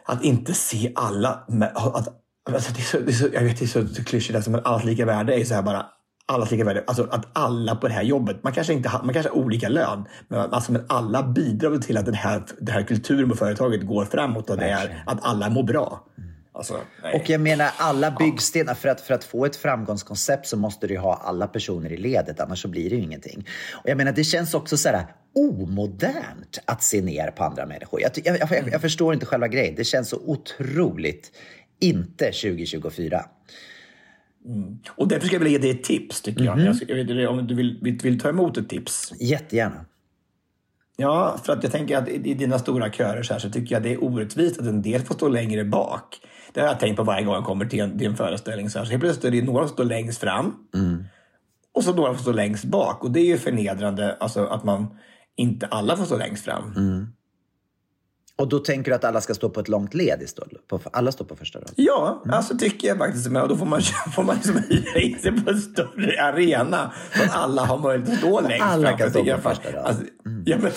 [0.04, 1.44] att inte se alla.
[1.48, 2.08] Med, att,
[2.52, 4.60] alltså det är så, det är så, jag vet, det är så klyschigt, alltså, men
[4.64, 5.86] allt lika värde är ju så här bara
[6.26, 6.84] allas lika värde.
[6.86, 10.04] Alltså att alla på det här jobbet, man kanske, inte man kanske har olika lön,
[10.28, 14.04] men, alltså, men alla bidrar till att den här, den här kulturen på företaget går
[14.04, 16.04] framåt och det är att alla mår bra.
[16.56, 16.80] Alltså.
[17.14, 20.98] Och jag menar alla byggstenar, för att, för att få ett framgångskoncept så måste du
[20.98, 23.46] ha alla personer i ledet, annars så blir det ju ingenting.
[23.72, 28.00] Och jag menar det känns också så här omodernt att se ner på andra människor.
[28.00, 29.74] Jag, jag, jag, jag förstår inte själva grejen.
[29.74, 31.32] Det känns så otroligt
[31.80, 33.24] inte 2024.
[34.88, 36.60] Och därför ska jag vilja ge dig ett tips, tycker jag.
[36.60, 39.12] jag, ska, jag inte om du vill, vill, vill ta emot ett tips.
[39.20, 39.84] Jättegärna.
[40.96, 43.74] Ja, för att jag tänker att i, i dina stora körer så, här, så tycker
[43.74, 46.20] jag det är orättvist att en del får stå längre bak.
[46.54, 48.70] Det har jag tänkt på varje gång jag kommer till en, till en föreställning.
[48.70, 48.84] Så, här.
[48.86, 50.54] så helt plötsligt är det några som står längst fram
[51.74, 53.04] och så några som står längst bak.
[53.04, 54.98] Och det är ju förnedrande alltså, att man
[55.36, 56.72] inte alla får stå längst fram.
[58.36, 60.68] Och då tänker du att alla ska stå på ett långt led istället?
[60.68, 61.70] På, alla står på första rad?
[61.76, 63.30] Ja, alltså tycker jag faktiskt.
[63.30, 63.80] Men då får man,
[64.14, 66.92] får man liksom hyra in sig på en större arena.
[67.14, 68.98] Så att alla har möjlighet att stå längst alla fram.
[68.98, 69.84] kan Jag stå på första rad.
[69.84, 70.04] Alltså,
[70.44, 70.70] ja, men.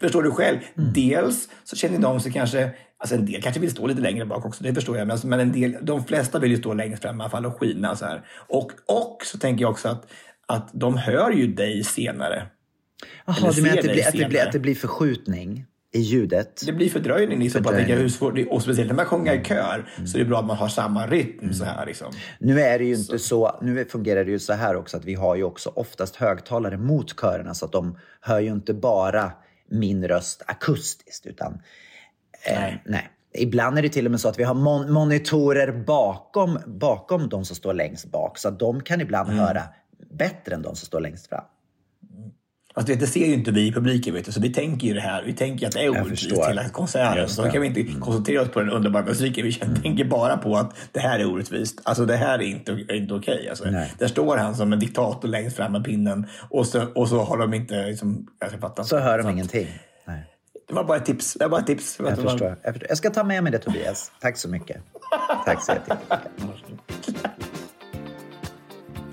[0.00, 0.58] Förstår du själv?
[0.74, 2.70] Dels så känner de sig kanske...
[3.06, 5.06] Alltså en del kanske vill stå lite längre bak också, det förstår jag.
[5.06, 7.60] Men, men en del, de flesta vill ju stå längst fram i alla fall och
[7.60, 7.96] skina.
[7.96, 8.22] Så här.
[8.48, 10.06] Och, och så tänker jag också att,
[10.46, 12.46] att de hör ju dig senare.
[13.26, 16.62] Jaha, du menar att det, blir, att, det blir, att det blir förskjutning i ljudet.
[16.66, 17.38] Det blir fördröjning.
[17.38, 20.28] Liksom, på att hur svårt, och speciellt när man sjunger i kör så är det
[20.28, 21.52] bra att man har samma rytm.
[21.52, 22.12] Så här, liksom.
[22.38, 23.58] Nu är det ju inte så.
[23.62, 27.20] Nu fungerar det ju så här också att vi har ju också oftast högtalare mot
[27.20, 29.32] körerna så att de hör ju inte bara
[29.70, 31.60] min röst akustiskt utan
[32.46, 33.10] eh, nej.
[33.38, 37.44] Ibland är det till och med så att vi har mon monitorer bakom, bakom de
[37.44, 39.62] som står längst bak så att de kan ibland höra
[40.10, 41.44] bättre än de som står längst fram.
[42.74, 45.00] Alltså, det ser ju inte vi i publiken, vet du, så vi tänker ju det
[45.00, 45.22] här.
[45.22, 47.28] Vi tänker att det är orättvist hela konserten.
[47.28, 49.44] Så då kan vi inte koncentrera oss på den underbara musiken.
[49.44, 51.80] Vi känner- tänker bara på att det här är orättvist.
[51.82, 53.48] Alltså det här är inte, är inte okej.
[53.48, 53.92] Alltså, Nej.
[53.98, 57.38] där står han som en diktator längst fram med pinnen och så, och så har
[57.38, 57.86] de inte...
[57.86, 58.84] Liksom, jag ska fatta.
[58.84, 59.66] Så hör de Så ingenting.
[60.66, 61.34] Det var bara ett tips.
[61.34, 61.98] Det var bara ett tips.
[61.98, 62.88] Jag förstår, jag förstår.
[62.88, 64.12] Jag ska ta med mig det Tobias.
[64.20, 64.82] Tack så mycket.
[65.44, 66.08] Tack så jättemycket.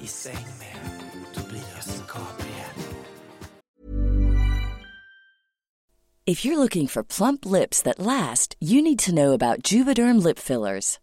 [0.04, 0.76] I säng med
[1.34, 2.94] Tobias Gabriel.
[6.26, 10.40] If you're looking for plump lips that last, you need to know about Juvederm lip
[10.40, 11.00] fillers.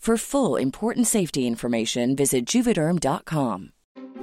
[0.00, 3.72] For full important safety information, visit juvederm.com.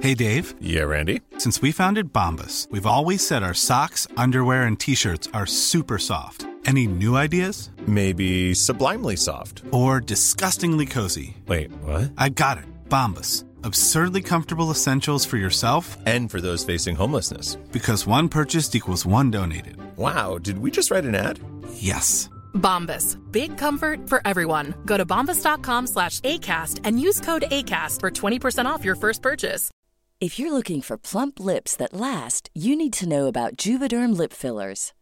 [0.00, 1.20] Hey Dave, Yeah, Randy.
[1.38, 5.96] since we founded Bombus, we've always said our socks, underwear, and t shirts are super
[5.98, 6.46] soft.
[6.66, 7.70] Any new ideas?
[7.86, 9.62] Maybe sublimely soft.
[9.70, 11.36] Or disgustingly cozy?
[11.46, 12.10] Wait, what?
[12.18, 12.64] I got it.
[12.88, 13.44] Bombus.
[13.62, 17.56] Absurdly comfortable essentials for yourself And for those facing homelessness.
[17.70, 19.76] because one purchased equals one donated.
[19.96, 21.38] Wow, did we just write an ad?
[21.74, 22.28] Yes.
[22.54, 23.16] Bombas.
[23.32, 24.74] Big comfort for everyone.
[24.84, 29.70] Go to bombas.com slash ACAST and use code ACAST for 20% off your first purchase.
[30.20, 34.32] If you're looking for plump lips that last, you need to know about Juvederm lip
[34.32, 34.92] fillers.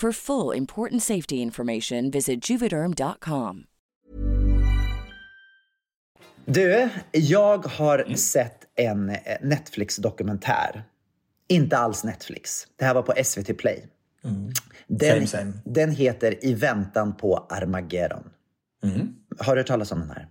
[0.00, 3.64] For full important safety information, visit juvederm.com.
[6.44, 10.84] Du, jag har sett en eh, Netflix-dokumentär.
[11.48, 12.66] Inte alls Netflix.
[12.76, 13.86] Det här var på SVT Play.
[14.86, 15.52] Den, Same, same.
[15.64, 18.30] den heter I väntan på Armageddon.
[19.38, 20.28] Har du hört talas om den här?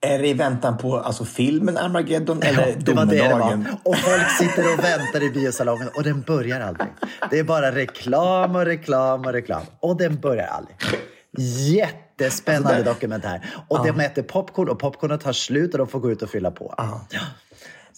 [0.00, 3.64] Är det i väntan på alltså, filmen Armageddon eller det var det det var.
[3.84, 6.88] Och folk sitter och väntar i biosalongen och den börjar aldrig.
[7.30, 9.62] Det är bara reklam och reklam och reklam.
[9.80, 10.76] Och den börjar aldrig.
[11.38, 13.46] Jättespännande Alltså, det- dokumentär.
[13.68, 16.50] Och de äter popcorn och popcornet tar slut och de får gå ut och fylla
[16.50, 16.74] på.
[16.76, 17.00] Ja.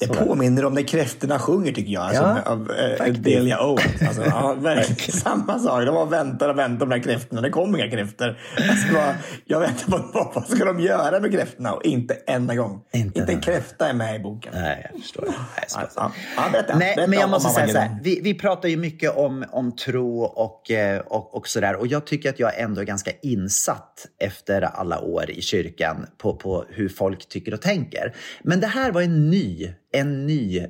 [0.00, 0.14] Det Så.
[0.14, 2.02] påminner om när kräftorna sjunger tycker jag.
[2.02, 3.22] Alltså, Ja, av faktiskt.
[3.22, 4.02] Delia Owens.
[4.08, 5.84] Alltså, ja, verkligen samma sak.
[5.86, 7.40] De var och väntade och väntade på de här kräftorna.
[7.40, 8.38] Det kom inga kräftor.
[8.70, 11.72] Alltså, bara, jag väntar på vad, vad ska de göra med kräftorna?
[11.72, 12.80] Och inte enda gång.
[12.92, 14.52] Inte Inte en kräfta är med i boken.
[14.54, 15.22] Nej, jag förstår.
[15.26, 16.12] Nej, så- Ja, ja.
[16.36, 16.76] Ja, berätta.
[16.78, 17.98] Nej, Berätta men jag måste säga så här.
[18.02, 21.76] Vi, vi pratar ju mycket om, om tro och, eh, och, och sådär.
[21.76, 26.36] Och jag tycker att jag ändå är ganska insatt efter alla år i kyrkan på,
[26.36, 28.14] på hur folk tycker och tänker.
[28.42, 30.68] Men det här var en ny en ny eh,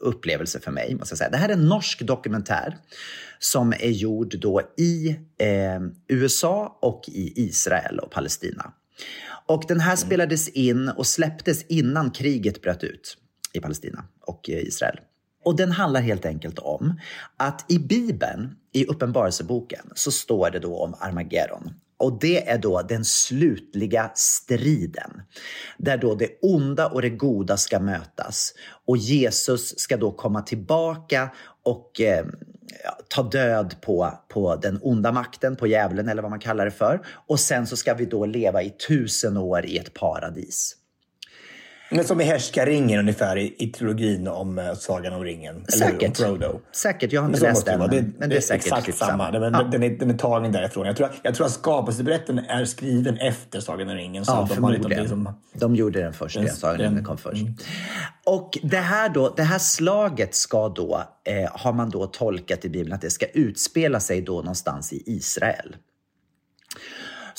[0.00, 0.94] upplevelse för mig.
[0.94, 1.30] Måste jag säga.
[1.30, 2.76] Det här är en norsk dokumentär
[3.38, 8.72] som är gjord då i eh, USA och i Israel och Palestina.
[9.46, 13.16] Och den här spelades in och släpptes innan kriget bröt ut
[13.52, 15.00] i Palestina och Israel.
[15.44, 17.00] Och den handlar helt enkelt om
[17.36, 21.74] att i Bibeln, i Uppenbarelseboken, så står det då om Armageddon.
[22.00, 25.22] Och det är då den slutliga striden.
[25.78, 28.54] Där då det onda och det goda ska mötas.
[28.86, 31.30] Och Jesus ska då komma tillbaka
[31.64, 32.26] och eh,
[33.08, 37.06] ta död på, på den onda makten, på djävulen eller vad man kallar det för.
[37.26, 40.76] Och sen så ska vi då leva i tusen år i ett paradis.
[41.90, 45.64] Men som i Härskaringen ungefär i, i trilogin om uh, Sagan om ringen.
[45.66, 46.20] Säkert.
[46.20, 46.60] Eller om Frodo.
[46.72, 47.78] Säkert, jag har inte läst den.
[47.78, 49.30] Men, det, men det är säkert exakt typ samma.
[49.30, 49.62] Den, ja.
[49.62, 50.86] den, är, den är tagen därifrån.
[50.86, 54.24] Jag tror, jag tror att skapelseberättelsen är skriven efter Sagan om ringen.
[54.24, 57.18] Så Ja, de, har liksom, liksom, De gjorde den först, Den- Sagan om ringen kom
[57.18, 57.42] först.
[58.26, 62.68] Och det här, då, det här slaget ska då, eh, har man då tolkat i
[62.68, 65.76] Bibeln att det ska utspela sig då någonstans i Israel.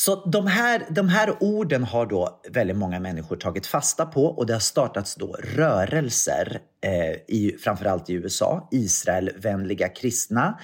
[0.05, 4.45] Så de här, de här orden har då väldigt många människor tagit fasta på och
[4.45, 10.59] det har startats då rörelser, eh, i, framförallt i USA, Israelvänliga kristna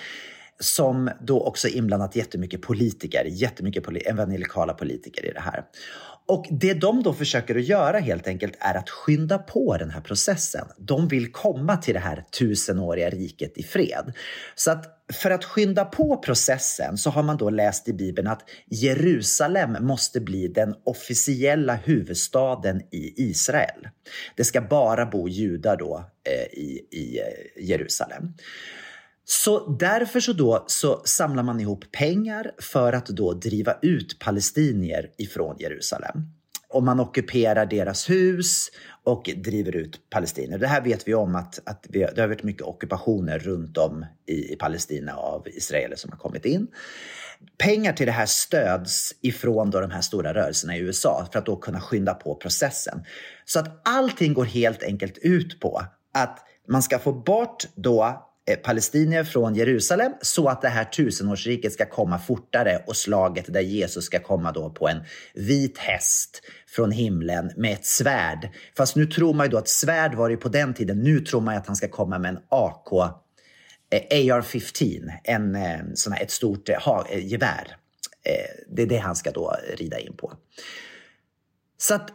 [0.60, 5.64] som då också inblandat jättemycket politiker, jättemycket poli- evangelikala politiker i det här.
[6.28, 10.02] Och det de då försöker att göra helt enkelt är att skynda på den här
[10.02, 10.68] processen.
[10.78, 14.14] De vill komma till det här tusenåriga riket i fred.
[14.56, 18.50] Så att för att skynda på processen så har man då läst i Bibeln att
[18.66, 23.88] Jerusalem måste bli den officiella huvudstaden i Israel.
[24.36, 28.34] Det ska bara bo judar då eh, i, i eh, Jerusalem.
[29.30, 35.10] Så därför så, då, så samlar man ihop pengar för att då driva ut palestinier
[35.18, 36.24] ifrån Jerusalem.
[36.70, 38.68] Och man ockuperar deras hus
[39.04, 40.58] och driver ut palestinier.
[40.58, 44.06] Det här vet vi om att, att vi, det har varit mycket ockupationer runt om
[44.28, 46.68] i, i Palestina av israeler som har kommit in.
[47.58, 51.46] Pengar till det här stöds ifrån då de här stora rörelserna i USA för att
[51.46, 53.04] då kunna skynda på processen.
[53.46, 55.82] Så att allting går helt enkelt ut på
[56.14, 61.74] att man ska få bort då Eh, palestinier från Jerusalem så att det här tusenårsriket
[61.74, 66.92] ska komma fortare och slaget där Jesus ska komma då på en vit häst från
[66.92, 68.50] himlen med ett svärd.
[68.78, 71.04] Fast nu tror man ju då att svärd var det på den tiden.
[71.04, 72.94] Nu tror man ju att han ska komma med en AK
[73.90, 77.78] eh, AR-15, en, eh, sån här, ett stort eh, ha, eh, gevär.
[78.24, 80.34] Eh, det är det han ska då rida in på.
[81.78, 82.10] Så att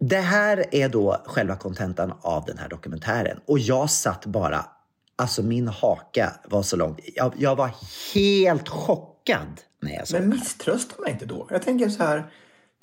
[0.00, 3.40] det här är då själva kontentan av den här dokumentären.
[3.46, 4.66] Och jag satt bara,
[5.16, 6.98] alltså min haka var så långt.
[7.14, 7.70] Jag, jag var
[8.14, 10.40] helt chockad när jag såg Men det här.
[10.42, 11.46] misströstar man inte då?
[11.50, 12.24] Jag tänker så här,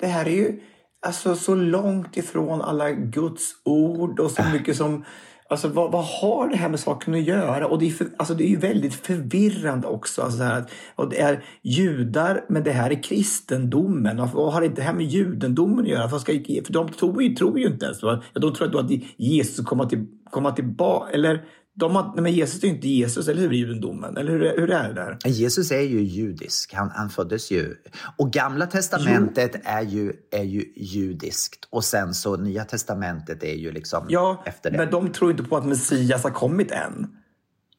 [0.00, 0.60] det här är ju
[1.06, 5.04] alltså så långt ifrån alla Guds ord och så mycket som...
[5.48, 7.66] Alltså vad, vad har det här med saken att göra?
[7.66, 10.22] Och det är, för, alltså, det är ju väldigt förvirrande också.
[10.22, 14.20] Alltså, så här, att- och det är judar, men det här är kristendomen.
[14.20, 16.06] Och vad har det här med judendomen att göra?
[16.06, 18.02] Vad ska, för de tror ju, tror ju inte ens.
[18.02, 21.12] Ja, De tror att Jesus kommer till, komma tillbaka.
[21.12, 23.52] Eller de har, nej, men Jesus är ju inte Jesus, eller hur?
[23.52, 24.16] I judendomen.
[24.16, 25.18] Eller hur, hur är det där?
[25.28, 26.74] Jesus är ju judisk.
[26.74, 27.74] Han, han föddes ju...
[28.16, 31.68] Och Gamla testamentet är ju, är ju judiskt.
[31.70, 34.78] Och sen så Nya testamentet är ju liksom Ja, efter det.
[34.78, 37.06] men de tror inte på att Messias har kommit än.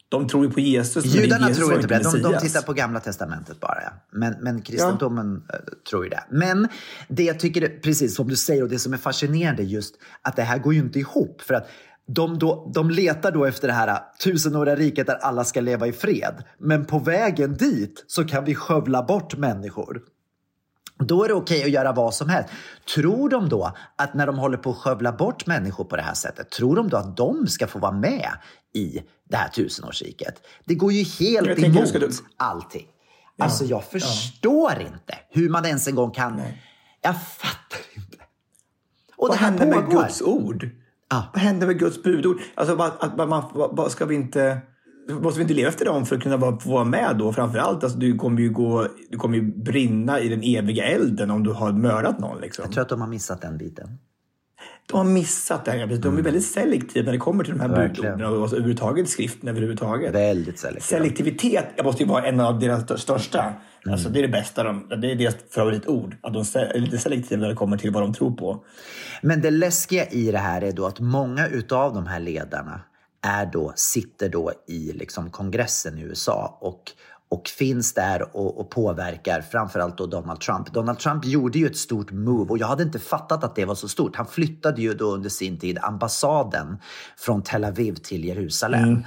[0.10, 1.06] De tror ju på Jesus.
[1.06, 2.22] Judarna Jesus tror inte på det.
[2.24, 3.80] De, de tittar på Gamla Testamentet bara.
[3.84, 3.92] Ja.
[4.12, 6.24] Men, men kristendomen eh, tror ju det.
[6.30, 6.68] Men
[7.08, 10.44] det jag tycker, precis som du säger, och det som är fascinerande just att det
[10.44, 11.42] här går ju inte ihop.
[11.42, 11.68] För att
[12.08, 15.88] de, då, de letar då efter det här eh, tusenåriga riket där alla ska leva
[15.88, 16.44] i fred.
[16.58, 20.02] Men på vägen dit så kan vi skövla bort människor.
[21.00, 22.50] Då är det okej att göra vad som helst.
[22.96, 26.14] Tror de då att när de håller på att skövla bort människor på det här
[26.14, 28.30] sättet, tror de då att de ska få vara med
[28.74, 30.36] i det här tusenårsriket?
[30.66, 32.88] Det går ju helt Jag emot du- allting.
[33.38, 36.42] Alltså jag förstår inte hur man ens en gång kan...
[37.02, 38.18] Jag fattar inte.
[39.16, 40.02] Och Vad det här händer med pågår.
[40.02, 40.70] Guds ord?
[41.14, 41.30] Ja.
[41.34, 42.38] Vad händer med Guds budord?
[42.56, 44.58] Alltså, vad, att, man, man, vad, ska vi inte...
[45.10, 47.34] Måste vi inte leva efter dem för att kunna vara, få vara med då?
[47.34, 51.44] Framförallt, alltså, du kommer ju gå, du kommer ju brinna i den eviga elden om
[51.44, 52.42] du har mördat någon.
[52.42, 52.64] Liksom.
[52.64, 53.88] Jag tror att de har missat den biten.
[54.86, 55.88] De har missat det här.
[55.88, 58.18] De är väldigt selektiva när det kommer till de här Verkligen.
[58.18, 60.16] budorden och alltså, överhuvudtaget skriften överhuvudtaget.
[60.16, 61.00] Väldigt selektiva.
[61.00, 63.54] Selektivitet måste ju vara en av deras största.
[63.86, 64.64] Alltså, det är det bästa.
[64.64, 66.16] De, det är deras favoritord.
[66.22, 68.64] Att de är lite selektiva när det kommer till vad de tror på.
[69.22, 72.82] Men det läskiga i det här är då att många utav de här ledarna
[73.22, 76.92] är då, sitter då i liksom kongressen i USA och,
[77.34, 80.74] och finns där och, och påverkar framförallt då Donald Trump.
[80.74, 83.76] Donald Trump gjorde ju ett stort move och jag hade inte fattat att det var
[83.76, 84.16] så stort.
[84.16, 86.78] Han flyttade ju då under sin tid ambassaden
[87.18, 88.84] från Tel Aviv till Jerusalem.
[88.84, 89.04] Mm,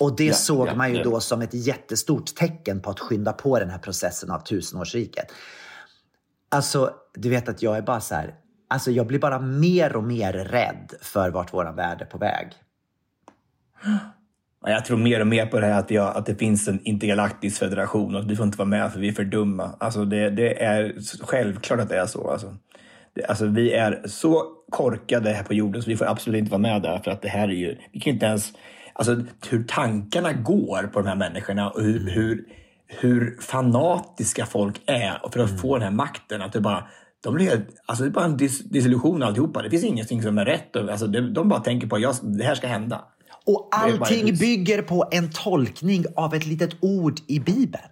[0.00, 1.04] och det Ja, såg ja, man ju ja.
[1.04, 5.26] då som ett jättestort tecken på att skynda på den här processen av tusenårsriket.
[6.48, 8.34] Alltså, du vet att jag är bara så här,
[8.68, 12.52] alltså jag blir bara mer och mer rädd för vart våran värld är på väg.
[14.62, 16.80] Ja, Jag tror mer och mer på det här att, har, att det finns en
[16.84, 19.76] intergalaktisk federation och att vi får inte vara med för vi är för dumma.
[19.80, 22.30] Alltså det, det är självklart att det är så.
[22.30, 22.56] Alltså.
[23.14, 26.62] Det, alltså vi är så korkade här på jorden så vi får absolut inte vara
[26.62, 28.52] med där för att det här är ju, vi kan inte ens,
[28.92, 32.44] alltså hur tankarna går på de här människorna och hur, hur,
[32.86, 36.42] hur fanatiska folk är för att få den här makten.
[36.42, 36.88] Att det bara,
[37.22, 39.62] de blir, alltså det är bara en dis, disillusion alltihopa.
[39.62, 40.76] Det finns ingenting som är rätt.
[40.76, 43.04] Alltså de, de bara tänker på att det här ska hända.
[43.50, 47.84] Och allting bygger på en tolkning av ett litet ord i Bibeln.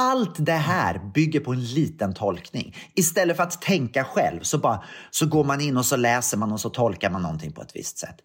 [0.00, 2.76] Allt det här bygger på en liten tolkning.
[2.94, 6.52] Istället för att tänka själv så, bara, så går man in och så läser man
[6.52, 8.16] och så tolkar man någonting på ett visst sätt.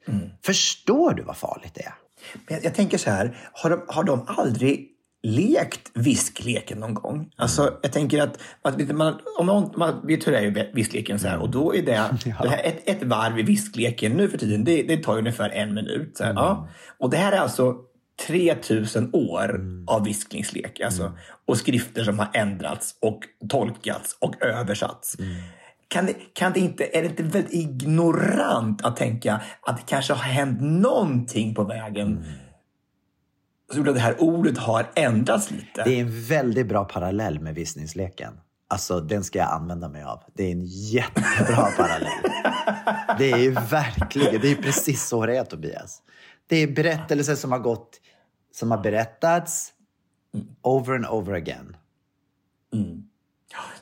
[0.45, 1.93] Förstår du vad farligt det är?
[2.47, 4.93] Men jag, jag tänker så här, har de, har de aldrig
[5.24, 7.30] lekt viskleken någon gång?
[7.36, 11.19] Alltså, jag tänker att, att man, om man, man vet hur det är i viskleken
[11.19, 14.38] så här, och då är det, det här, ett, ett varv i viskleken nu för
[14.38, 16.17] tiden, det, det tar ungefär en minut.
[16.17, 16.69] Så här, ja.
[16.97, 17.76] Och det här är alltså
[18.28, 20.80] 3000 år av visklingslek.
[20.80, 23.19] Alltså, Och skrifter som har ändrats och
[23.49, 25.17] tolkats och översatts.
[25.88, 30.13] Kan det, kan det inte, är det inte väldigt ignorant att tänka att det kanske
[30.13, 32.26] har hänt någonting på vägen
[33.78, 35.84] gjorde att det här ordet har ändrats lite?
[35.84, 38.34] Det är en väldigt bra parallell med visningsleken.
[38.67, 40.24] Alltså, den ska jag använda mig av.
[40.34, 42.32] Det är en jättebra parallell.
[43.17, 46.01] Det är ju verkligen, det är precis så det är Tobias.
[46.47, 48.01] Det är berättelser som har gått,
[48.53, 49.74] som har berättats
[50.61, 51.78] over and over again.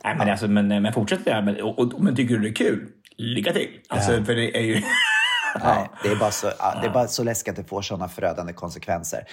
[0.04, 1.42] Nej, men, alltså, men, men fortsätt det här.
[1.42, 2.88] Men, och, och, men tycker du det är kul?
[3.18, 3.80] Lycka till!
[3.88, 4.82] Alltså, För det är ju...
[5.64, 6.48] Nej, det är bara så,
[6.82, 9.24] det är bara så läskigt att det får sådana förödande konsekvenser.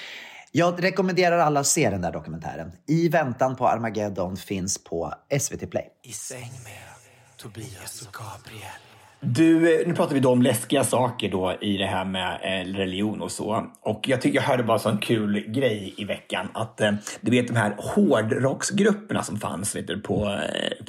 [0.52, 2.72] Jag rekommenderar alla att se den där dokumentären.
[2.86, 5.92] I väntan på Armageddon finns på SVT Play.
[6.02, 6.88] I säng med
[7.36, 8.87] Tobias och Gabriel.
[9.20, 12.76] Du, eh, nu pratar vi då om läskiga saker då i det här med eh,
[12.76, 13.66] religion och så.
[13.80, 16.48] Och jag tycker jag hörde bara en sån kul grej i veckan.
[16.52, 20.38] Att eh, du vet de här hårdrocksgrupperna som fanns vet du, på,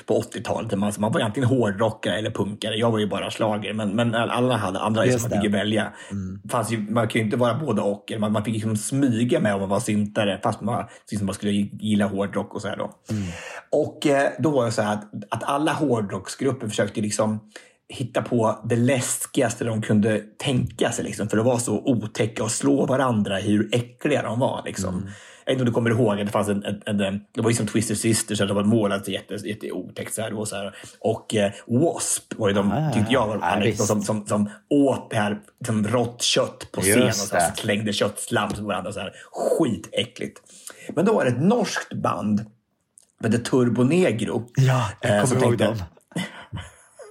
[0.05, 0.80] på 80-talet.
[0.80, 2.75] Man, man var antingen hårdrockare eller punkare.
[2.75, 5.93] Jag var ju bara slager men, men alla hade andra Just som man fick välja.
[6.51, 8.13] Fanns ju, man ju inte vara både och.
[8.19, 11.51] Man, man fick liksom smyga med om man var syntare fast man, liksom man skulle
[11.51, 12.91] gilla hårdrock och så här då.
[13.71, 17.39] Och eh, då var det så här att, att alla hårdrocksgrupper försökte liksom
[17.90, 21.06] hitta på det läskigaste de kunde tänka sig.
[21.06, 24.62] Liksom, för att vara så otäcka och slå varandra hur äckliga de var.
[24.66, 25.10] Liksom.
[25.46, 27.50] Jag vet inte om du kommer ihåg, att det fanns en, en, en, det var
[27.50, 30.14] ju som Twisted Sisters, så det var målat jätte, jätte otäckt.
[30.14, 30.76] Så här, och, så här.
[31.00, 32.36] och eh, W.A.S.P.
[32.40, 33.86] var ju de, Ah, tyckte jag, var ja, de visst.
[33.88, 37.94] som, som, som åt det här liksom, rått kött på scen och så här, slängde
[37.94, 38.92] köttslam på varandra.
[38.92, 39.14] Så här.
[39.32, 40.42] Skitäckligt.
[40.96, 42.40] Men då var det ett norskt band
[43.22, 44.50] som hette Turbo Negro.
[44.56, 45.78] Ja, jag eh, kommer som ihåg tänkte- dem.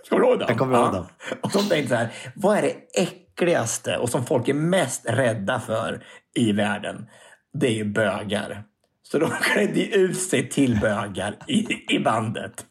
[0.08, 0.46] Kommer du ihåg dem?
[0.48, 1.06] Jag kommer ihåg dem.
[1.40, 5.60] Och de tänkte så här, vad är det äckligaste och som folk är mest rädda
[5.60, 6.04] för
[6.34, 7.06] i världen?
[7.52, 8.64] Det är ju bögar.
[9.02, 12.66] Så de klädde ut sig till bögar i, i bandet.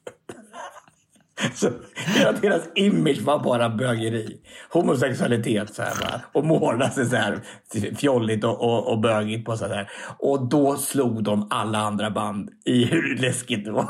[1.54, 4.38] Så hela deras image var bara bögeri.
[4.70, 6.22] Homosexualitet så här, va?
[6.32, 7.40] och måla sig så här
[7.96, 9.90] fjolligt och, och, och bögigt på så här.
[10.20, 13.88] Och då slog de alla andra band i hur läskigt det var.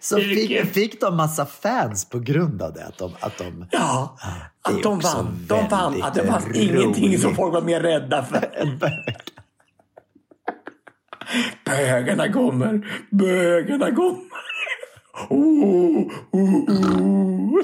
[0.00, 2.84] Så fick, fick de massa fans på grund av det?
[2.84, 4.18] Att de, att de, Ja,
[4.62, 5.46] att de vann.
[5.48, 6.02] De vann.
[6.02, 8.50] Att det fanns ingenting som folk var mer rädda för.
[11.64, 14.24] Bögarna kommer, bögarna kommer.
[15.28, 17.62] Oh, oh, oh.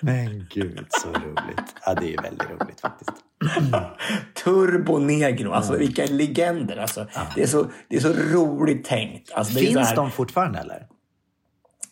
[0.00, 1.74] Men gud, så roligt.
[1.86, 3.25] Ja, det är väldigt roligt faktiskt.
[4.44, 6.76] Turbo Negro, alltså vilka legender.
[6.76, 9.32] Alltså, det, är så, det är så roligt tänkt.
[9.32, 10.86] Alltså, Finns här- de fortfarande eller?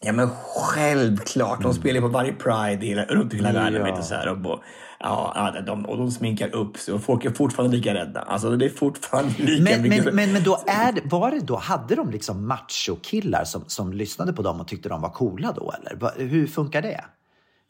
[0.00, 1.62] Ja men självklart.
[1.62, 3.80] De spelar på varje Pride hela, runt i hela världen.
[3.80, 3.84] Ja.
[3.86, 4.61] Vet du, så här, och,
[5.00, 8.20] ja, ja, de, och de sminkar upp sig och folk är fortfarande lika rädda.
[8.20, 10.05] Alltså det är fortfarande lika Men, mycket.
[10.05, 13.92] men, men, men då är det, var det då, hade de liksom machokillar som, som
[13.92, 16.24] lyssnade på dem och tyckte de var coola då eller?
[16.26, 17.05] Hur funkar det?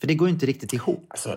[0.00, 1.06] För det går ju inte riktigt ihop.
[1.10, 1.36] Alltså,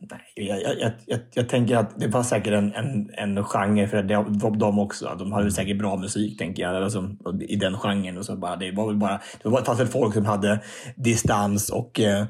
[0.00, 4.02] nej, jag, jag, jag, jag, tänker att det var säkert en, en, en genre för
[4.02, 5.16] de, de också.
[5.18, 8.18] De hade säkert bra musik, tänker jag, alltså, i den genren.
[8.18, 10.60] Och så bara, det var väl bara, det var, fanns väl folk som hade
[10.96, 12.26] distans och eh,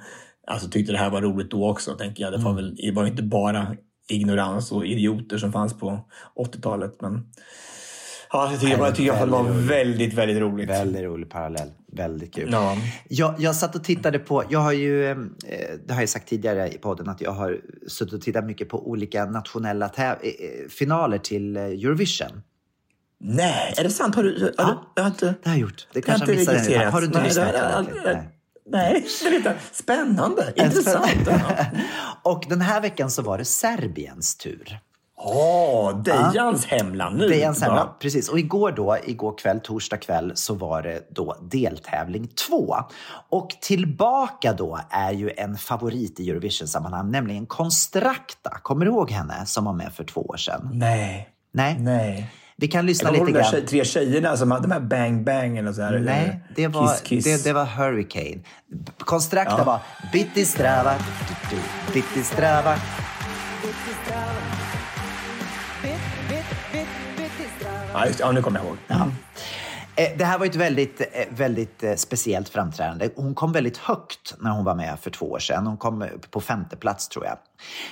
[0.47, 2.33] alltså, tyckte det här var roligt då också, tänker jag.
[2.33, 3.77] Det var, väl, det var inte bara
[4.09, 6.01] ignorans och idioter som fanns på
[6.37, 7.01] 80-talet.
[7.01, 7.33] Men
[8.33, 10.69] ja, jag tycker, jag tycker fall det var väldigt, väldigt roligt.
[10.71, 11.69] Väldigt rolig parallell.
[11.93, 12.49] Väldigt kul.
[12.53, 12.77] Ja.
[13.09, 15.17] Jag, jag satt och tittade på, jag har ju, eh,
[15.87, 18.89] det har jag sagt tidigare i podden, att jag har suttit och tittat mycket på
[18.91, 22.43] olika nationella täv- eh, eh, finaler till Eurovision.
[23.21, 24.15] Nej, är det sant?
[24.15, 25.87] Har du, har du, jag har inte, Det har jag gjort.
[25.93, 26.59] Det har kanske inte jag missade.
[26.59, 26.93] registrerat.
[26.93, 27.55] Har du inte Nej, lyssnat?
[27.57, 28.29] har- Nej.
[28.71, 30.53] Nej, lite spännande.
[30.57, 31.07] Intressant.
[31.27, 31.67] Ja.
[32.33, 34.79] Och den här veckan så var det Serbiens tur.
[35.19, 37.29] Åh, Dejans hemland nu.
[37.29, 37.77] Det sämre.
[37.77, 37.97] va?
[38.01, 38.29] Precis.
[38.29, 42.77] Och igår då, igår kväll, torsdag kväll, så var det då deltävling två.
[43.31, 48.51] Och tillbaka då är ju en favorit i Eurovision-sammanhang, nämligen Constracta.
[48.63, 50.71] Kommer du ihåg henne som var med för två år sedan?
[50.73, 51.29] Nej.
[51.53, 51.77] Nej?
[51.79, 52.31] Nej.
[52.57, 53.45] Vi kan lyssna lite de grann.
[53.45, 55.99] tje- tre tjejerna som hade de här Bang Bang eller så här.
[55.99, 57.25] Nej, det eller var, Kiss Kiss.
[57.25, 58.39] Det, det var Hurricane.
[58.99, 59.65] Constracta Ja.
[59.65, 59.81] var
[60.13, 60.95] Bitti Strava,
[61.95, 62.75] Bitti Strava.
[67.97, 68.77] Ja, just, ja, nu kommer jag ihåg.
[68.87, 69.09] Ja.
[69.97, 73.09] Eh, det här var ett väldigt, eh, väldigt eh, speciellt framträdande.
[73.17, 75.67] Hon kom väldigt högt när hon var med för två år sedan.
[75.67, 77.39] Hon kom på femte plats tror jag.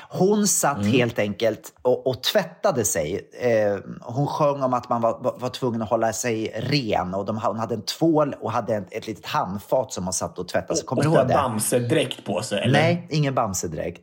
[0.08, 0.92] Hon satt Mm.
[0.92, 3.30] helt enkelt och, och tvättade sig.
[3.40, 7.14] Eh, hon sjöng om att man var, var, var tvungen att hålla sig ren.
[7.14, 10.38] Och de, hon hade en tvål och hade ett, ett litet handfat som hon satt
[10.38, 10.86] och tvättade sig.
[10.86, 11.34] Kommer och du ihåg det?
[11.34, 12.72] Bamse-dräkt på sig, eller?
[12.72, 14.00] Nej, ingen Bamse-dräkt.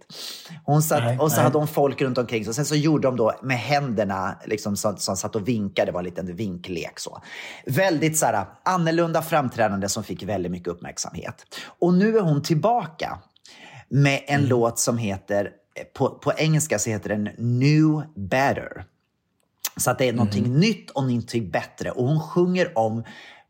[0.65, 1.43] Hon satt, Nej, och så nej.
[1.45, 2.49] hade hon folk runt omkring sig.
[2.49, 5.85] Och sen så gjorde de då med händerna, liksom, som, som satt och vinkade.
[5.85, 6.99] Det var en liten vinklek.
[6.99, 7.21] Så.
[7.65, 11.45] Väldigt så här, annorlunda framträdande som fick väldigt mycket uppmärksamhet.
[11.79, 13.19] Och nu är hon tillbaka
[13.91, 15.51] med en låt som heter,
[15.93, 18.85] på, på engelska så heter den New Better.
[19.77, 21.91] Så att det är någonting nytt och någonting bättre.
[21.91, 23.03] Och hon sjunger om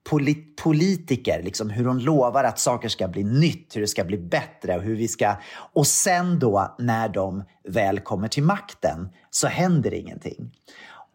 [0.09, 4.17] polit politiker, liksom hur hon lovar att saker ska bli nytt, hur det ska bli
[4.17, 5.35] bättre och hur vi ska...
[5.73, 10.51] Och sen då när de väl kommer till makten så händer ingenting.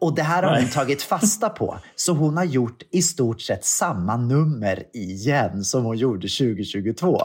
[0.00, 0.72] Och det här har hon Nej.
[0.72, 1.78] tagit fasta på.
[1.96, 7.20] Så hon har gjort i stort sett samma nummer igen som hon gjorde 2022.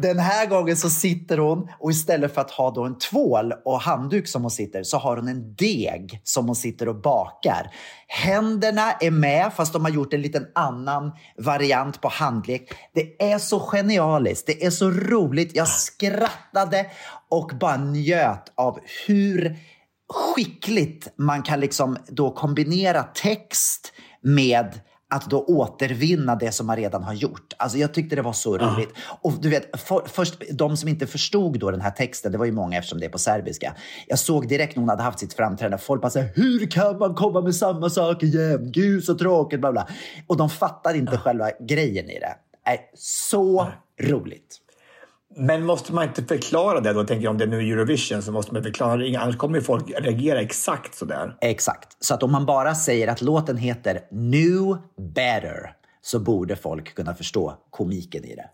[0.00, 3.80] Den här gången så sitter hon och istället för att ha då en tvål och
[3.80, 7.70] handduk som hon sitter så har hon en deg som hon sitter och bakar.
[8.06, 12.72] Händerna är med fast de har gjort en liten annan variant på handlek.
[12.94, 15.56] Det är så genialiskt, det är så roligt.
[15.56, 16.86] Jag skrattade
[17.30, 19.56] och bara njöt av hur
[20.08, 24.80] skickligt man kan liksom då kombinera text med
[25.10, 27.54] att då återvinna det som man redan har gjort.
[27.56, 28.90] Alltså jag tyckte det var så roligt.
[29.20, 32.44] Och du vet, för, först, de som inte förstod då den här texten, det var
[32.44, 33.74] ju många eftersom det är på serbiska.
[34.06, 37.14] Jag såg direkt när hon hade haft sitt framträdande, folk bara säger hur kan man
[37.14, 38.72] komma med samma sak igen?
[38.72, 39.88] Gud så tråkigt, bla bla.
[40.26, 42.36] Och de fattar inte själva grejen i det.
[42.64, 43.68] Är så
[44.00, 44.60] roligt.
[45.38, 47.04] Men måste man inte förklara det då?
[47.04, 49.16] Tänker jag, om det är nu Eurovision så måste man förklara det.
[49.16, 51.36] Annars kommer folk reagera exakt sådär.
[51.40, 51.96] Exakt.
[52.04, 54.76] Så att om man bara säger att låten heter New
[55.14, 55.72] Better
[56.02, 58.46] så borde folk kunna förstå komiken i det.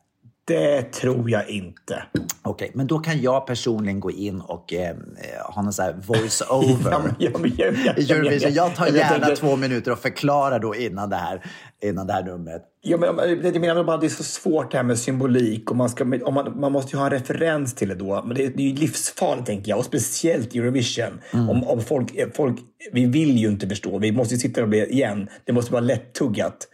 [0.44, 2.02] Det tror jag inte.
[2.42, 4.96] Okej, men då kan jag personligen gå in och eh,
[5.44, 6.90] ha någon sån här voice-over.
[6.90, 8.52] Ja, men- ja, men- i Eurovision.
[8.54, 11.42] Jag tar gärna två minuter och förklarar då innan det här,
[11.82, 12.62] innan det här numret.
[12.80, 15.70] Ja, men, jag menar bara att det är så svårt det här med symbolik.
[15.70, 18.22] Och man, ska, om man, man måste ju ha en referens till det då.
[18.26, 19.78] Men det, det är ju livsfarligt tänker jag.
[19.78, 21.20] Och speciellt Eurovision.
[21.32, 21.50] Mm.
[21.50, 22.58] Om, om folk, folk,
[22.92, 23.98] vi vill ju inte förstå.
[23.98, 25.28] Vi måste sitta och bli igen.
[25.44, 26.68] Det måste vara lättuggat.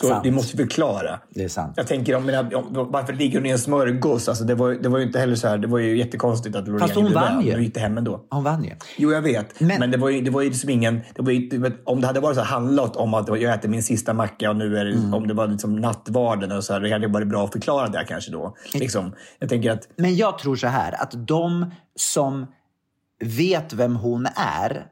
[0.00, 0.26] Så Sant.
[0.26, 1.20] vi måste förklara.
[1.30, 1.72] Det är sant.
[1.76, 4.28] Jag tänker om, om varför ligger hon i en smörgås?
[4.28, 5.58] Alltså, det, var, det var ju inte heller så här.
[5.58, 7.44] Det var ju jättekonstigt att Loreen Fast hon vann det.
[7.44, 7.52] ju.
[7.54, 8.24] Hon gick hem ändå.
[8.30, 8.70] Hon vann ju.
[8.98, 9.60] Jo, jag vet.
[9.60, 11.00] Men- Men, det var ju, det var ju liksom ingen...
[11.14, 13.68] Det var ju, det om det hade varit så här handlat om att jag äter
[13.68, 15.14] min sista macka och nu är det, Mm.
[15.14, 18.04] om det var liksom nattvarden och så här, det hade varit bra att förklara det
[18.08, 18.56] kanske då.
[18.74, 19.88] Liksom, jag tänker att...
[19.96, 22.46] Men jag tror så här, att de som
[23.24, 24.86] vet vem hon är,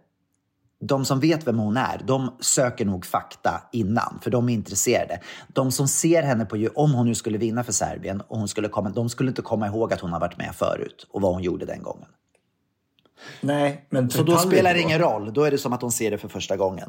[0.80, 5.20] de som vet vem hon är, de söker nog fakta innan, för de är intresserade.
[5.48, 8.68] De som ser henne på, om hon nu skulle vinna för Serbien, och hon skulle
[8.68, 11.42] komma, de skulle inte komma ihåg att hon har varit med förut och vad hon
[11.42, 12.08] gjorde den gången.
[13.40, 14.10] Nej, men...
[14.10, 14.86] Så då spelar det då?
[14.86, 16.88] ingen roll, då är det som att hon ser det för första gången.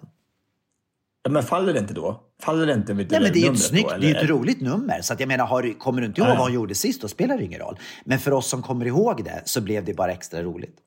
[1.23, 2.21] Ja, Men faller det inte då?
[2.41, 4.29] Faller det inte vid Nej, men det är ju ett snyggt, då, det är ett
[4.29, 5.01] roligt nummer.
[5.01, 6.35] Så att jag menar, har, kommer du inte ihåg ja.
[6.35, 7.79] vad hon gjorde sist, då spelar det ingen roll.
[8.03, 10.77] Men för oss som kommer ihåg det så blev det bara extra roligt.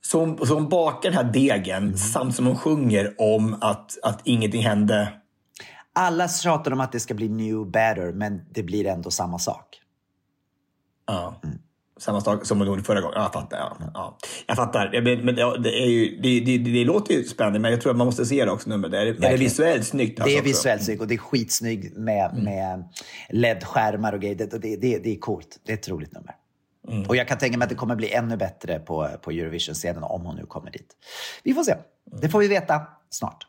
[0.00, 1.96] Så hon, så hon bakar den här degen Mm.
[1.96, 5.12] samt som hon sjunger om att, att ingenting hände.
[5.92, 9.80] Alla tjatar om att det ska bli new better, men det blir ändå samma sak.
[11.06, 11.40] Ja.
[11.44, 11.58] Mm.
[12.00, 13.14] Samma sak som hon gjorde förra gången.
[13.16, 13.58] Ja, jag fattar.
[13.58, 14.18] Ja, ja.
[14.46, 15.00] Jag fattar.
[15.02, 17.80] Men, men ja, det, är ju, det, det, det, det låter ju spännande, men jag
[17.80, 18.68] tror att man måste se det också.
[18.68, 18.88] Nummer.
[18.88, 20.16] Det är, är det visuellt snyggt?
[20.16, 20.48] Det alltså är också?
[20.48, 22.84] visuellt snyggt och det är skitsnyggt med, med
[23.30, 24.34] LED-skärmar och grejer.
[24.34, 25.60] Det, det, det, det är coolt.
[25.66, 26.34] Det är ett roligt nummer.
[27.08, 30.26] Och jag kan tänka mig att det kommer bli ännu bättre på, på Eurovision-scenen om
[30.26, 30.96] hon nu kommer dit.
[31.42, 31.74] Vi får se.
[32.20, 33.46] Det får vi veta snart.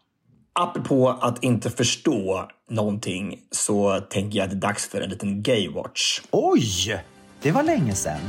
[0.53, 5.43] Apropå att inte förstå någonting så tänker jag att det är dags för en liten
[5.43, 6.21] gaywatch.
[6.31, 7.03] Oj!
[7.41, 8.21] Det var länge sedan.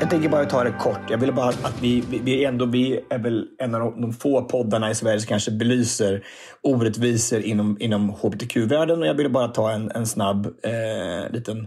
[0.00, 1.00] Jag tänker bara ta det kort.
[1.10, 4.42] Jag vill bara att vi, vi, vi, ändå, vi är väl en av de, få
[4.42, 6.24] poddarna i Sverige som kanske belyser
[6.62, 9.00] orättvisor inom, inom hbtq-världen.
[9.00, 11.58] Och jag ville bara ta en, en snabb eh, liten...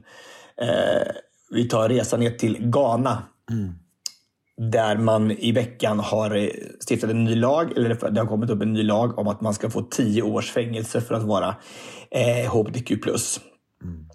[0.61, 1.11] Eh,
[1.49, 3.23] vi tar resan ner till Ghana.
[4.71, 6.49] Där man i veckan har eh,
[6.89, 9.53] stiftat en ny lag, eller det har kommit upp en ny lag om att man
[9.53, 11.55] ska få tio års fängelse för att vara
[12.11, 12.91] eh, hbtq+.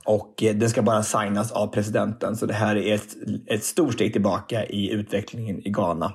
[0.09, 2.37] Och eh, den ska bara signas av presidenten.
[2.37, 6.13] Så det här är ett, ett stort steg tillbaka i utvecklingen i Ghana.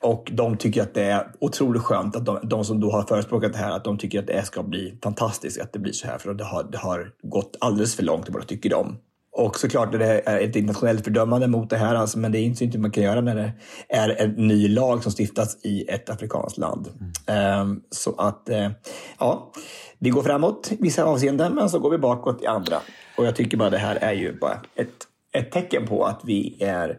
[0.00, 3.52] Och de tycker att det är otroligt skönt att de, de som då har förespråkat
[3.52, 6.18] det här, att de tycker att det ska bli fantastiskt att det blir så här.
[6.18, 8.96] För det har, det har gått alldeles för långt, vad tycker de.
[9.32, 12.58] Och såklart det är ett internationellt fördömande mot det här, alltså, men det är inte
[12.58, 13.52] så mycket man kan göra när det
[13.88, 16.88] är en ny lag som stiftas i ett afrikanskt land.
[17.26, 18.70] Ehm, så att, eh,
[19.18, 19.52] ja,
[20.00, 22.76] vi går framåt i vissa avseenden, men så går vi bakåt i andra.
[23.16, 26.56] Och jag tycker bara det här är ju bara ett, ett tecken på att vi
[26.60, 26.98] är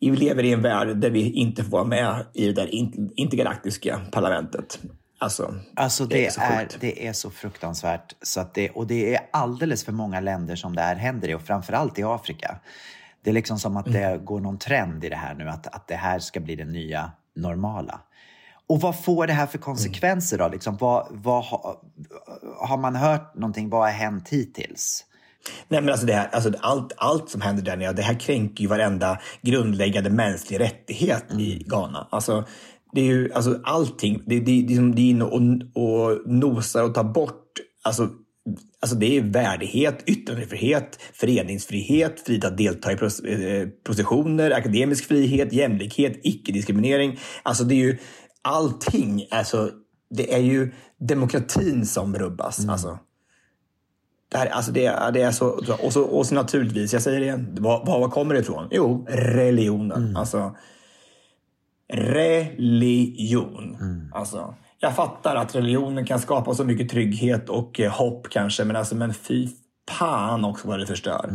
[0.00, 3.12] vi lever i en värld där vi inte får vara med i det där in-
[3.16, 4.80] intergalaktiska parlamentet.
[5.18, 8.14] Alltså, Alltså det, är så är, det är så fruktansvärt.
[8.22, 11.34] Så att det, och det är alldeles för många länder som det här händer i
[11.34, 12.60] och framförallt i Afrika.
[13.24, 15.88] Det är liksom som att det går någon trend i det här nu, att, att
[15.88, 18.00] det här ska bli det nya normala.
[18.68, 20.48] Och vad får det här för konsekvenser då?
[20.48, 21.82] Liksom, vad, vad, ha-
[22.58, 23.70] har man hört någonting?
[23.70, 25.04] Vad har hänt hittills?
[25.68, 28.68] Nej, men alltså här, alltså allt, allt som händer där nere, det här kränker ju
[28.68, 32.08] varenda grundläggande mänsklig rättighet i Ghana.
[32.10, 32.44] Alltså,
[32.92, 34.22] det är ju alltså allting.
[34.26, 35.40] Det, det, det, det är inne och,
[35.82, 37.44] och nosar och tar bort.
[37.84, 38.08] Alltså,
[38.80, 45.52] alltså det är värdighet, yttrandefrihet, föreningsfrihet, frihet att delta i pros- eh, processioner, akademisk frihet,
[45.52, 47.18] jämlikhet, icke-diskriminering.
[47.42, 47.98] Alltså det är ju
[48.48, 49.26] allting.
[49.30, 49.70] Alltså,
[50.10, 52.68] det är ju demokratin som rubbas.
[52.68, 52.98] Alltså.
[54.30, 55.48] Det, här, alltså det, är- det är så,
[55.82, 58.68] och, så, och så naturligtvis, jag säger det igen, var, var kommer det ifrån?
[58.70, 60.16] Jo, religionen.
[60.16, 60.56] Alltså,
[61.92, 63.76] religion.
[64.14, 68.76] Alltså, jag fattar att religionen kan skapa så mycket trygghet och eh, hopp kanske, men,
[68.76, 69.48] alltså, men fy
[69.90, 71.30] fan också vad det förstör.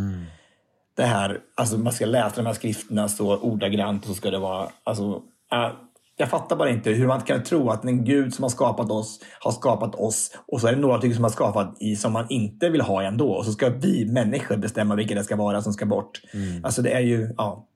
[0.95, 4.39] Det här, alltså man ska läsa de här skrifterna så ordagrant och så ska det
[4.39, 5.69] vara, alltså, äh,
[6.17, 9.19] jag fattar bara inte hur man kan tro att en gud som har skapat oss
[9.39, 12.25] har skapat oss och så är det några stycken som har skapat i som man
[12.29, 15.73] inte vill ha ändå och så ska vi människor bestämma vilka det ska vara som
[15.73, 16.21] ska bort.
[16.63, 17.67] Alltså det är ju, ja.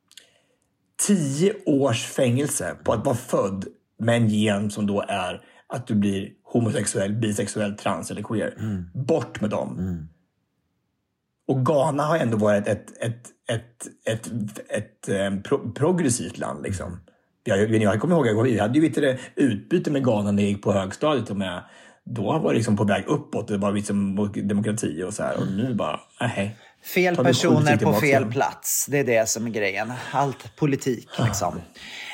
[1.08, 3.66] Tio års fängelse på att vara född
[4.00, 8.54] med en gen som då är att du blir homosexuell, bisexuell, trans eller queer.
[8.94, 9.78] Bort med dem.
[11.48, 14.32] Och Ghana har ändå varit ett, ett, ett, ett,
[14.70, 16.64] ett, eh, pro, progressivt land.
[16.64, 17.00] Liksom.
[17.48, 20.74] Jag, jag kommer ihåg, vi hade ju det, utbyte med Ghana när jag gick på
[20.74, 21.30] högstadiet.
[21.30, 21.64] Och med,
[22.04, 23.48] då var det liksom på väg uppåt.
[23.48, 25.38] Det var liksom demokrati och så här.
[25.38, 26.58] Och nu bara, nej.
[26.84, 28.32] Fel personer på fel igen?
[28.32, 28.86] plats.
[28.90, 29.94] Det är det som är grejen.
[30.12, 31.62] Allt politik liksom.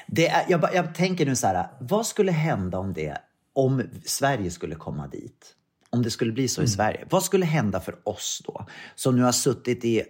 [0.07, 3.17] Det är, jag, jag tänker nu så här, vad skulle hända om det,
[3.53, 5.55] om Sverige skulle komma dit?
[5.89, 7.05] Om det skulle bli så i Sverige.
[7.09, 8.65] Vad skulle hända för oss då?
[8.95, 10.03] Som nu har suttit i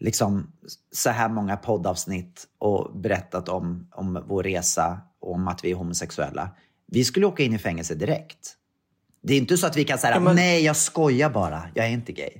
[0.00, 0.52] liksom,
[0.92, 5.74] så här många poddavsnitt och berättat om, om vår resa och om att vi är
[5.74, 6.50] homosexuella.
[6.86, 8.56] Vi skulle åka in i fängelse direkt.
[9.22, 11.86] Det är inte så att vi kan säga, Ja, men- nej jag skojar bara, jag
[11.86, 12.30] är inte gay.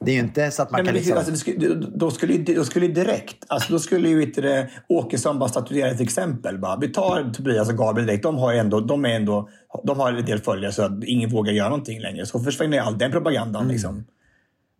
[0.00, 1.18] Det är ju inte så att man Nej, men kan det, liksom...
[1.18, 5.90] alltså, skulle, då, skulle, då skulle direkt, alltså, då skulle ju inte Åkesson bara statuera
[5.90, 6.58] ett exempel.
[6.58, 6.76] Bara.
[6.76, 9.48] Vi tar Tobias och Gabriel direkt, de har, ändå, de är ändå,
[9.84, 12.26] de har en del följare så att ingen vågar göra någonting längre.
[12.26, 13.62] Så försvinner all den propagandan.
[13.62, 13.72] Mm.
[13.72, 14.04] Liksom.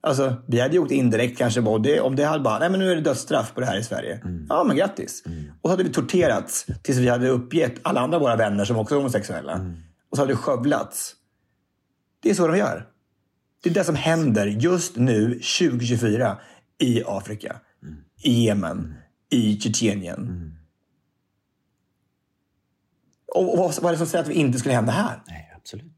[0.07, 1.61] Alltså, vi hade ju åkt indirekt kanske.
[1.61, 3.79] och det, om det hade bara, nej men nu är det dödsstraff på det här
[3.79, 4.21] i Sverige.
[4.25, 4.47] Mm.
[4.49, 5.23] Ja men grattis.
[5.63, 8.95] Och så hade vi torterats tills vi hade uppgett alla andra våra vänner som också
[8.95, 9.53] är homosexuella.
[9.53, 9.77] Mm.
[10.11, 11.15] Och så hade det skövlats.
[12.23, 12.87] Det är så de gör.
[13.63, 15.29] Det är det som händer just nu,
[15.59, 16.39] 2024,
[16.79, 17.61] i Afrika,
[18.23, 18.95] i Jemen,
[19.31, 20.53] i Tjetjenien.
[23.35, 25.23] Och, och vad, vad är det som säger att vi inte skulle hända här?
[25.27, 25.96] Nej, absolut.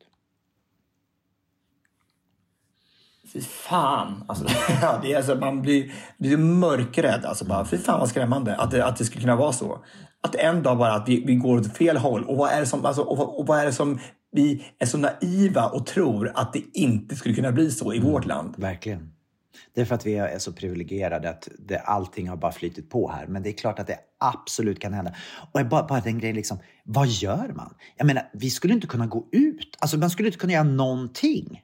[3.38, 4.24] Fy fan.
[4.28, 4.44] Alltså,
[4.82, 7.24] ja, det är alltså, man blir, blir mörkrädd.
[7.24, 9.84] Alltså, bara, fy fan vad skrämmande att det, att det skulle kunna vara så.
[10.22, 12.24] Att en dag bara att vi, vi går åt fel håll.
[12.24, 13.98] Och vad, är det som, alltså, och, vad- och vad är det som
[14.32, 18.26] vi är så naiva och tror att det inte skulle kunna bli så i vårt
[18.26, 18.54] land?
[18.58, 19.12] Verkligen.
[19.74, 23.10] Det är för att vi är så privilegierade att det, allting har bara flytit på
[23.10, 23.26] här.
[23.26, 25.14] Men det är klart att det absolut kan hända.
[25.52, 27.74] Och bara, bara den grejen, liksom, vad gör man?
[27.96, 29.76] Jag menar, vi skulle inte kunna gå ut.
[29.78, 31.62] Alltså, man skulle inte kunna göra någonting.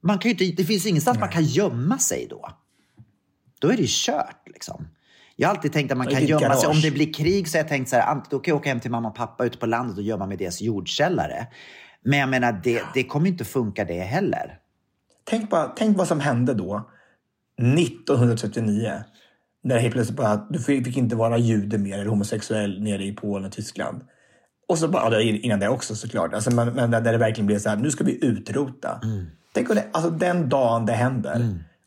[0.00, 2.48] Man kan inte, det finns ingenstans man kan gömma sig då.
[3.58, 4.42] Då är det kört.
[4.46, 4.88] Liksom.
[5.36, 6.48] Jag har alltid tänkt att man kan gömma sig.
[6.48, 6.76] garage.
[6.76, 8.80] Om det blir krig så har jag tänkt så här, då kan jag åka hem
[8.80, 11.46] till mamma och pappa ute på landet och gömma mig i deras jordkällare.
[12.04, 14.58] Men jag menar, det, det kommer inte funka det heller.
[15.24, 16.90] Tänk, bara, tänk vad som hände då,
[17.78, 18.92] 1939.
[19.64, 23.12] När det helt plötsligt bara, du fick inte vara jude mer eller homosexuell nere i
[23.12, 24.02] Polen och Tyskland.
[24.68, 26.34] Och så bara, innan det också såklart.
[26.34, 29.00] Alltså, men, men där det verkligen blev så här, nu ska vi utrota.
[29.58, 31.34] Tänk om det, alltså den dagen det händer.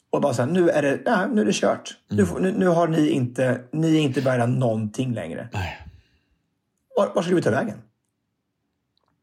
[0.09, 1.97] Och bara så här, nu är det, ja, nu är det kört.
[2.09, 5.49] Nu, får- nu, nu har ni inte, ni är inte värda någonting längre.
[6.97, 7.77] Var, var skulle vi ta vägen?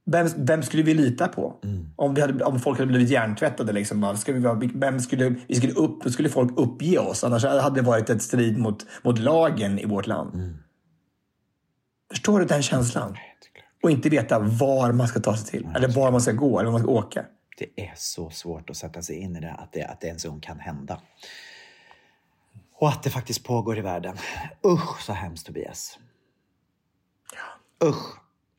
[0.06, 1.54] Vem, vem skulle vi lita på?
[1.96, 3.72] Om, vi hade, om folk hade blivit hjärntvättade.
[3.72, 7.24] Liksom, ska vi, vem skulle, vi skulle upp, skulle folk uppge oss.
[7.24, 10.30] Annars hade det varit ett strid mot, mot lagen i vårt land.
[12.10, 13.16] Förstår du den känslan?
[13.82, 15.68] Och inte veta var man ska ta sig till.
[15.76, 17.24] Eller var man ska gå, eller var man ska åka.
[17.58, 20.24] Det är så svårt att sätta sig in i det, att det, att det ens
[20.24, 21.00] en kan hända.
[22.74, 24.16] Och att det faktiskt pågår i världen.
[24.66, 25.98] Usch, så hemskt Tobias.
[27.84, 28.18] Usch.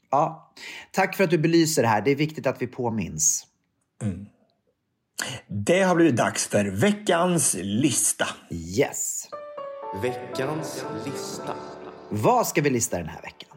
[0.10, 0.54] Ja.
[0.92, 2.02] Tack för att du belyser det här.
[2.02, 3.48] Det är viktigt att vi påminns.
[5.48, 8.28] Det har blivit dags för veckans lista.
[8.52, 9.30] Yes.
[10.02, 11.56] Veckans lista.
[12.10, 13.49] Vad ska vi lista den här veckan?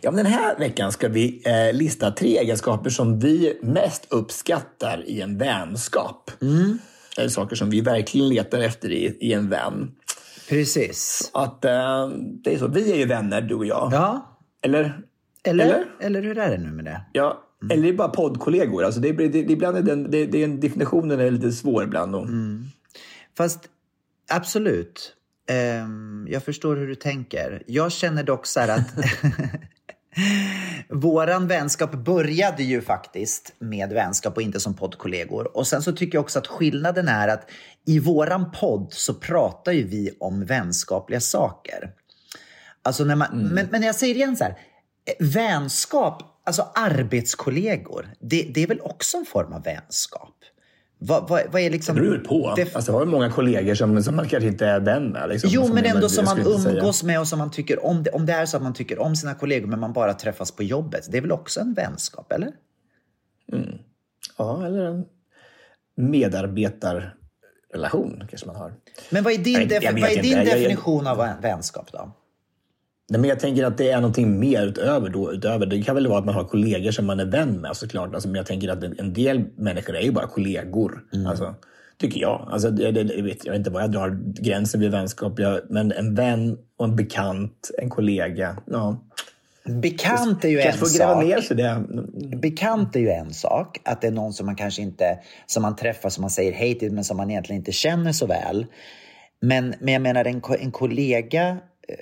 [0.00, 5.04] Ja, men den här veckan ska vi eh, lista tre egenskaper som vi mest uppskattar
[5.06, 6.30] i en vänskap.
[7.18, 9.90] Eller saker som vi verkligen letar efter i, i en vän.
[10.48, 11.30] Precis.
[11.34, 12.08] Att eh,
[12.44, 13.90] det är så, vi är ju vänner du och jag.
[13.92, 15.00] Ja, Eller?
[15.44, 15.86] eller, Eller?
[16.00, 16.22] eller?
[16.22, 17.00] hur är det nu med det?
[17.12, 17.40] Ja.
[17.70, 18.84] Eller det är bara poddkollegor.
[18.84, 22.14] Alltså det, det, det, ibland är den, det, det definitionen är lite svår ibland.
[22.14, 22.26] Och,
[23.36, 23.60] Fast
[24.30, 25.14] absolut.
[25.48, 27.62] Ehm, jag förstår hur du tänker.
[27.66, 28.86] Jag känner dock så här att
[30.88, 35.56] våran vänskap började ju faktiskt med vänskap och inte som poddkollegor.
[35.56, 37.50] Och sen så tycker jag också att skillnaden är att
[37.86, 41.90] i våran podd så pratar ju vi om vänskapliga saker.
[42.82, 44.58] Alltså när man, men, men jag säger igen så här,
[45.18, 50.34] vänskap, alltså arbetskollegor, det, det är väl också en form av vänskap?
[51.06, 51.96] Vad, vad, vad är liksom...
[51.96, 52.52] det beror på.
[52.56, 55.28] det- Alltså, jag har många kollegor som, som man kanske inte är vän med.
[55.28, 56.78] Liksom, Jo, men ändå som man inte säga.
[56.78, 58.02] umgås med och som man tycker om.
[58.02, 60.52] Det, om det är så att man tycker om sina kollegor men man bara träffas
[60.52, 62.52] på jobbet, det är väl också en vänskap, eller?
[64.38, 65.04] Ja, eller en
[65.96, 68.72] medarbetarrelation kanske man har.
[69.10, 72.12] Men vad är din, vet vad är din Jag- jag- definition av vänskap då?
[73.10, 75.08] Nej, men jag tänker att det är någonting mer utöver.
[75.08, 75.66] Då, utöver.
[75.66, 78.14] Det kan väl vara att man har kollegor som man är vän med såklart.
[78.14, 81.02] Alltså, men jag tänker att en- en del människor är ju bara kollegor.
[81.14, 81.26] Mm.
[81.26, 81.54] Alltså,
[81.98, 82.48] tycker jag.
[82.52, 85.38] Alltså, det, det, jag, vet, jag vet inte var jag drar gränsen vid vänskap.
[85.38, 88.56] Jag, men en vän och en bekant, en kollega.
[88.66, 89.00] Ja.
[89.82, 91.24] Bekant är ju en Kanske gräva sak.
[91.24, 91.82] ner sig det.
[92.36, 93.80] Bekant är ju en sak.
[93.84, 96.78] Att det är någon som man kanske inte som man träffar, som man säger hej
[96.78, 98.66] till, men som man egentligen inte känner så väl.
[99.40, 101.48] Men, men jag menar en, en kollega,
[101.88, 101.94] eh,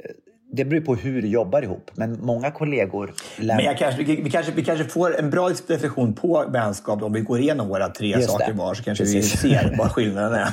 [0.53, 1.91] det beror på hur du jobbar ihop.
[1.95, 3.57] Men många kollegor lär...
[3.57, 7.21] Men jag kanske, vi, kanske, vi kanske får en bra definition på vänskap om vi
[7.21, 8.53] går igenom våra tre Just saker det.
[8.53, 9.45] var så kanske Precis.
[9.45, 10.53] vi ser vad skillnaden är.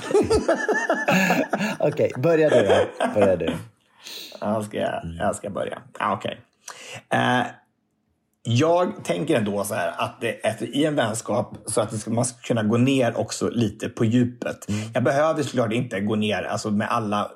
[1.87, 3.09] Okej, börja du då.
[3.13, 3.53] Börja du.
[4.41, 5.79] Ja, ska jag, jag ska börja.
[5.99, 6.39] Ah, Okej.
[7.09, 7.45] Eh,
[8.43, 12.11] jag tänker ändå så här att det, efter, i en vänskap så att det ska,
[12.11, 14.57] man ska kunna gå ner också lite på djupet.
[14.93, 17.31] Jag behöver såklart inte gå ner alltså med alla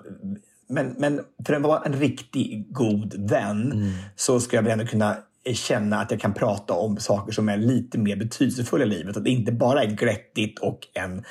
[0.73, 5.17] men, men för att vara en riktigt god vän så ska jag väl ändå kunna
[5.53, 9.17] känna att jag kan prata om saker som är lite mer betydelsefulla i livet.
[9.17, 11.23] Att det inte bara är glättigt och en,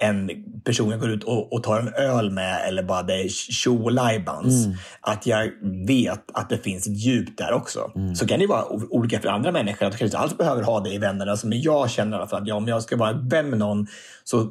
[0.00, 0.30] en
[0.64, 3.88] person jag går ut och, och tar en öl med eller bara det är tjo
[3.88, 4.66] lajbans.
[5.00, 5.50] Att jag
[5.86, 7.90] vet att det finns ett djup där också.
[8.14, 9.86] Så kan det vara olika för andra människor.
[9.86, 11.36] Att jag inte alls behöver ha det i vännerna.
[11.36, 13.86] Som jag känner fall att ja, om jag ska vara vän med någon
[14.24, 14.50] så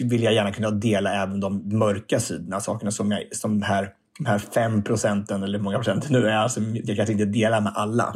[0.00, 2.60] vill jag gärna kunna dela även de mörka sidorna.
[2.60, 3.88] Sakerna som, jag, som de här
[4.18, 7.24] de här fem procenten eller hur många procent det nu är som jag kanske inte
[7.24, 8.12] delar med alla.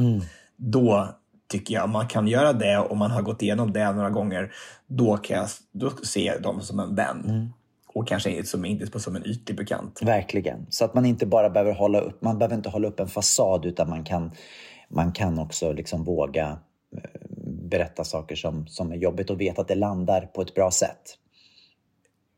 [0.57, 1.09] Då
[1.55, 4.53] tycker jag om man kan göra det och man har gått igenom det några gånger.
[4.87, 7.53] Då kan jag då jag dem som en vän.
[7.95, 10.03] Och kanske som, inte som en ytlig bekant.
[10.03, 10.67] Verkligen.
[10.71, 13.65] Så att man inte bara behöver hålla upp, man behöver inte hålla upp en fasad
[13.65, 14.31] utan man kan,
[14.89, 16.59] man kan också liksom våga
[16.97, 17.11] eh,
[17.47, 21.19] berätta saker som, som är jobbigt och veta att det landar på ett bra sätt.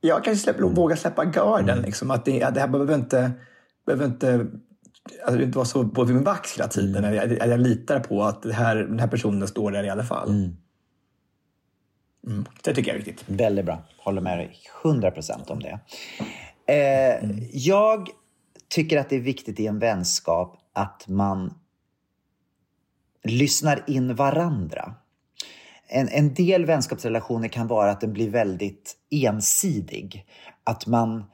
[0.01, 1.83] Jag kanske släpper, våga släppa garden.
[1.83, 3.33] Liksom, att det, det här behöver inte,
[3.87, 4.47] behöver inte
[5.25, 7.05] alltså, inte vara så på min vakt hela tiden.
[7.05, 9.91] Att Jag, att jag litar på att det här, den här personen står där i
[9.91, 10.29] alla fall.
[10.29, 10.57] Mm.
[12.63, 13.25] Det tycker jag är viktigt.
[13.29, 13.79] Väldigt bra.
[13.99, 15.81] Håller med dig 100% om det.
[16.73, 18.09] Eh, Jag
[18.69, 21.55] tycker att det är viktigt i en vänskap att man
[23.25, 24.95] lyssnar in varandra.
[25.89, 30.27] en, en del vänskapsrelationer kan vara att den blir väldigt ensidig.
[30.65, 31.25] Att man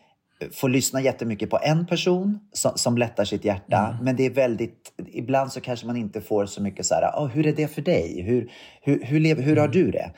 [0.53, 3.89] får lyssna jättemycket på en person som, som lättar sitt hjärta.
[3.93, 4.05] Mm.
[4.05, 7.27] Men det är väldigt, ibland så kanske man inte får så mycket så här, oh,
[7.27, 8.23] hur är det för dig?
[8.23, 8.51] Hur,
[8.83, 9.73] hur, hur, lever, hur har Mm.
[9.85, 10.11] du det?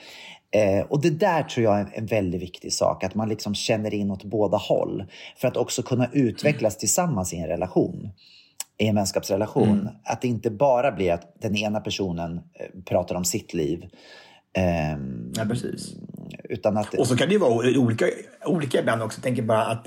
[0.51, 3.55] Eh, och det där tror jag är en, en väldigt viktig sak, att man liksom
[3.55, 5.05] känner in åt båda håll.
[5.37, 8.09] För att också kunna utvecklas tillsammans i en relation.
[8.79, 9.69] I en vänskapsrelation.
[9.81, 9.89] Mm.
[10.05, 13.85] Att det inte bara blir att den ena personen eh, pratar om sitt liv.
[14.57, 15.95] ehm, Ja, precis.
[16.45, 16.95] Utan att...
[16.95, 18.07] Och så kan det ju vara olika,
[18.47, 19.19] olika ibland också.
[19.19, 19.85] Jag tänker bara att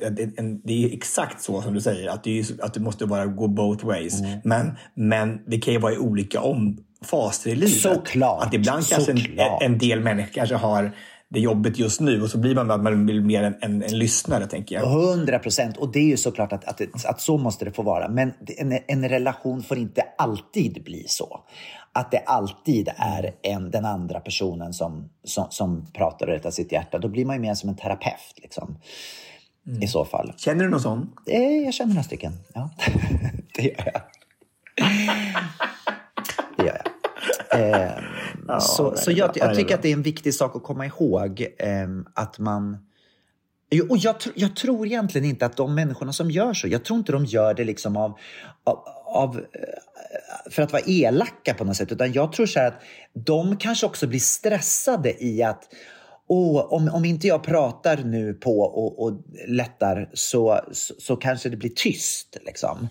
[0.64, 3.48] det, är exakt så som du säger, att det, är, att det måste vara gå
[3.48, 4.20] both ways.
[4.22, 4.40] Mm.
[4.44, 7.82] Men, men det kan ju vara i olika om, faser i livet.
[7.82, 9.20] Såklart, Att ibland kanske en,
[9.62, 10.92] en del människor kanske har
[11.30, 14.48] det jobbet just nu och så blir man, man blir mer en, en, en lyssnare,
[14.48, 14.86] tänker jag.
[14.86, 15.78] Hundra procent.
[15.78, 18.10] Och det är ju såklart att, att, att så måste det få vara.
[18.10, 21.40] Men en, en relation får inte alltid bli så.
[21.98, 26.72] Att det alltid är en, den andra personen som, som, som pratar och rättar sitt
[26.72, 26.98] hjärta.
[26.98, 28.34] Då blir man ju mer som en terapeut.
[28.36, 28.78] Liksom,
[29.82, 30.34] I så fall.
[30.38, 31.14] Känner du någon sån?
[31.26, 32.34] Eh, jag känner några stycken.
[32.54, 32.70] Ja,
[33.56, 34.02] det gör jag.
[36.58, 36.94] Det gör jag.
[37.62, 40.86] Eh, så så är jag, jag tycker att det är en viktig sak att komma
[40.86, 42.78] ihåg eh, att man...
[43.90, 47.12] Och jag, jag tror egentligen inte att de människorna som gör så, jag tror inte
[47.12, 48.18] de gör det liksom av,
[48.64, 52.68] av, av eh, för att vara elaka på något sätt, utan jag tror så här
[52.68, 52.82] att
[53.14, 55.64] de kanske också blir stressade i att
[56.30, 61.50] Åh, om, om inte jag pratar nu på och, och lättar så, så, så kanske
[61.50, 62.38] det blir tyst.
[62.46, 62.88] Liksom.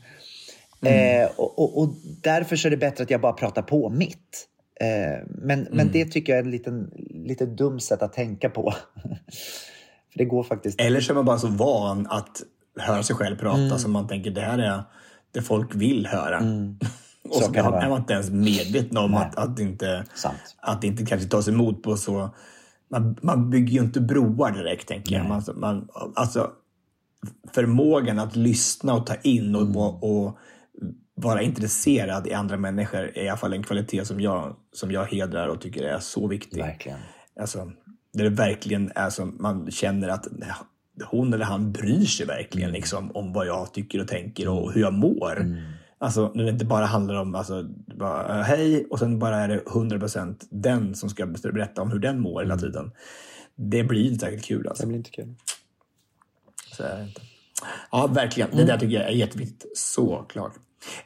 [0.83, 4.49] Eh, och, och, och därför så är det bättre att jag bara pratar på mitt.
[4.81, 8.75] Eh, men, men det tycker jag är en liten, lite dum sätt att tänka på.
[10.13, 10.81] För det går faktiskt...
[10.81, 12.43] Eller så är man bara så van att
[12.79, 13.79] höra sig själv prata Mm.
[13.79, 14.83] som man tänker det här är
[15.37, 16.39] det folk vill höra.
[17.29, 19.21] och Så är man inte ens medveten om Nej.
[19.21, 20.57] att, att, inte, Sant.
[20.61, 22.31] att det inte kanske tas emot på så...
[22.91, 25.27] Man, man bygger ju inte broar direkt, tänker jag.
[25.27, 26.51] Man, man, alltså,
[27.53, 29.77] förmågan att lyssna och ta in och, Mm.
[29.77, 30.39] och, och
[31.15, 35.05] vara intresserad i andra människor är i alla fall en kvalitet som jag, som jag
[35.05, 36.61] hedrar och tycker är så viktig.
[36.63, 36.99] Verkligen.
[37.41, 37.73] Alltså,
[38.13, 40.53] där det verkligen är som man känner att nej,
[41.05, 44.81] hon eller han bryr sig verkligen liksom, om vad jag tycker och tänker och hur
[44.81, 45.57] jag mår.
[45.99, 47.63] Alltså, när det inte bara handlar om alltså,
[47.97, 52.21] bara, hej och sen bara är det 100% den som ska berätta om hur den
[52.21, 52.93] mår hela tiden.
[53.55, 54.69] Det blir inte särskilt kul.
[54.69, 54.83] Alltså.
[54.83, 55.35] Det blir inte kul.
[56.73, 57.21] Så är det inte.
[57.91, 58.51] Ja, verkligen.
[58.53, 59.79] Det där tycker jag är jätteviktigt.
[59.79, 60.53] Såklart.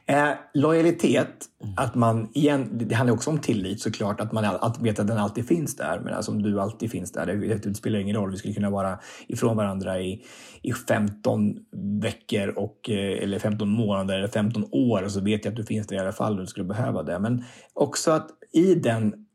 [0.07, 1.47] Eh, lojalitet,
[1.77, 5.18] att man igen, det handlar också om tillit såklart, att man alltid vet att den
[5.18, 6.01] alltid finns där.
[6.05, 8.31] Men alltså, om du alltid finns där, det, det spelar ingen roll.
[8.31, 8.99] Vi skulle kunna vara
[9.29, 10.25] ifrån varandra i,
[10.62, 11.57] i 15
[12.03, 15.64] veckor och, eh, eller 15 månader eller 15 år och så vet jag att du
[15.64, 17.18] finns där i alla fall och du skulle behöva det.
[17.18, 17.45] Men
[17.75, 19.27] också att i den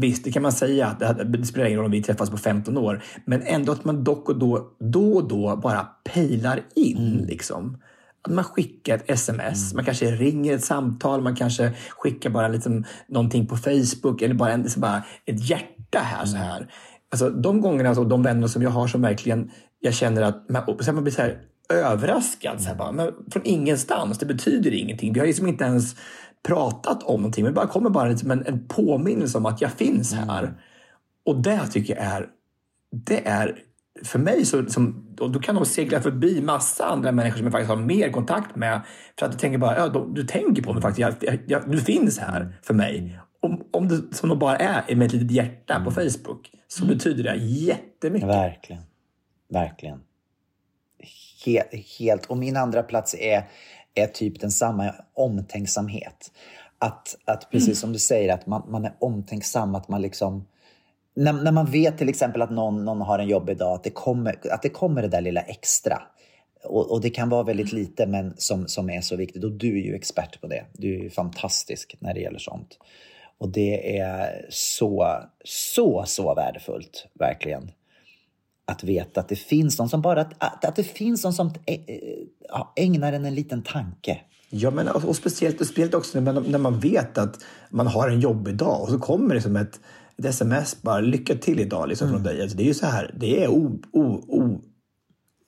[0.00, 2.78] Visst, det kan man säga att det, spelar ingen roll om vi träffas på 15
[2.78, 7.24] år, men ändå att man dock och då, då och då bara pejlar in.
[7.28, 7.78] Liksom.
[8.28, 13.46] Man skickar ett sms, man kanske ringer ett samtal, man kanske skickar bara liksom någonting
[13.46, 16.26] på Facebook eller bara, en, liksom bara ett hjärta här.
[16.26, 16.72] så här.
[17.10, 19.50] Alltså, de gångerna, alltså, de vänner som jag har som verkligen,
[19.80, 22.60] jag känner att man, och sen man blir så här överraskad.
[22.60, 25.12] Så här, bara, men från ingenstans, det betyder ingenting.
[25.12, 25.96] Vi har liksom inte ens
[26.48, 29.72] pratat om någonting, men det bara kommer bara liksom en, en påminnelse om att jag
[29.72, 30.54] finns här.
[31.24, 32.26] Och det tycker jag är,
[33.06, 33.58] det är
[34.04, 37.70] för mig så, som, då kan de segla förbi massa andra människor som jag faktiskt
[37.70, 38.80] har mer kontakt med.
[39.18, 41.22] För att jag tänker bara, ja, de, du tänker på mig faktiskt.
[41.22, 43.20] Jag, jag, du finns här för mig.
[43.40, 47.24] Om, om det som de bara är med ett litet hjärta på Facebook så betyder
[47.24, 48.28] det jättemycket.
[48.28, 48.82] Verkligen.
[49.52, 50.00] Verkligen.
[51.46, 51.68] Helt,
[51.98, 52.26] helt.
[52.26, 53.48] Och min andra plats är,
[53.94, 56.32] är typ densamma, omtänksamhet.
[56.78, 60.46] Att, att precis som du säger, att man, man är omtänksam, att man liksom
[61.18, 63.90] när, när man vet till exempel att någon, någon har en jobbig dag, att det
[63.90, 66.02] kommer, att det, kommer det där lilla extra.
[66.64, 69.44] Och, och det kan vara väldigt lite men som, som är så viktigt.
[69.44, 70.64] Och du är ju expert på det.
[70.72, 72.78] Du är ju fantastisk när det gäller sånt.
[73.38, 77.70] Och det är så, så, så värdefullt, verkligen.
[78.64, 82.64] Att veta att det finns någon som bara, att, att det finns någon som ä-
[82.76, 84.20] ägnar en en liten tanke.
[84.50, 87.36] Ja, men och och speciellt, och speciellt också när man, när man vet att
[87.70, 89.80] man har en jobbig dag och så kommer det som ett,
[90.18, 92.42] ett sms bara lycka till idag liksom, från dig.
[92.42, 94.60] Alltså, det är ju så här, det är o, o, o,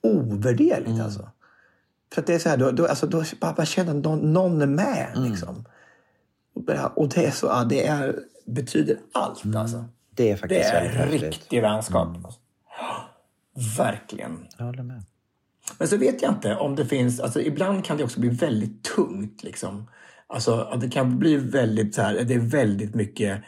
[0.02, 1.28] ovärderligt alltså.
[2.14, 4.32] För att det är så här, då, då, alltså, då bara, bara känna att någon,
[4.32, 5.64] någon är med liksom.
[6.94, 9.84] Och, det är så, ja, det är, betyder allt alltså.
[10.14, 11.22] Det är Det faktiskt väldigt är häftigt.
[11.22, 12.08] riktig vänskap.
[12.24, 12.40] Alltså.
[13.78, 14.46] Verkligen.
[14.58, 15.02] Jag håller med.
[15.78, 18.82] Men så vet jag inte om det finns, alltså ibland kan det också bli väldigt
[18.82, 19.88] tungt liksom.
[20.26, 23.42] Alltså det kan bli väldigt så här, det är väldigt mycket,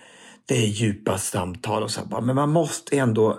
[0.52, 2.04] det är djupa samtal och så.
[2.04, 3.38] Bara, men man måste ändå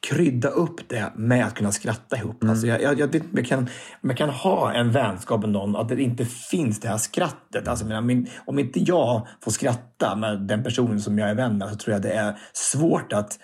[0.00, 2.44] krydda upp det med att kunna skratta ihop.
[2.44, 3.68] Alltså jag, jag, jag, jag, kan,
[4.00, 7.68] jag kan ha en vänskap med någon att det inte finns det här skrattet.
[7.68, 11.58] Alltså, menar, min, om inte jag får skratta med den personen som jag är vän
[11.58, 13.38] med så tror jag det är svårt att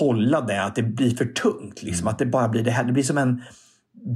[0.00, 1.82] hålla det, att det blir för tungt.
[1.82, 2.08] Liksom.
[2.08, 3.42] Att det bara blir det här, det blir som en...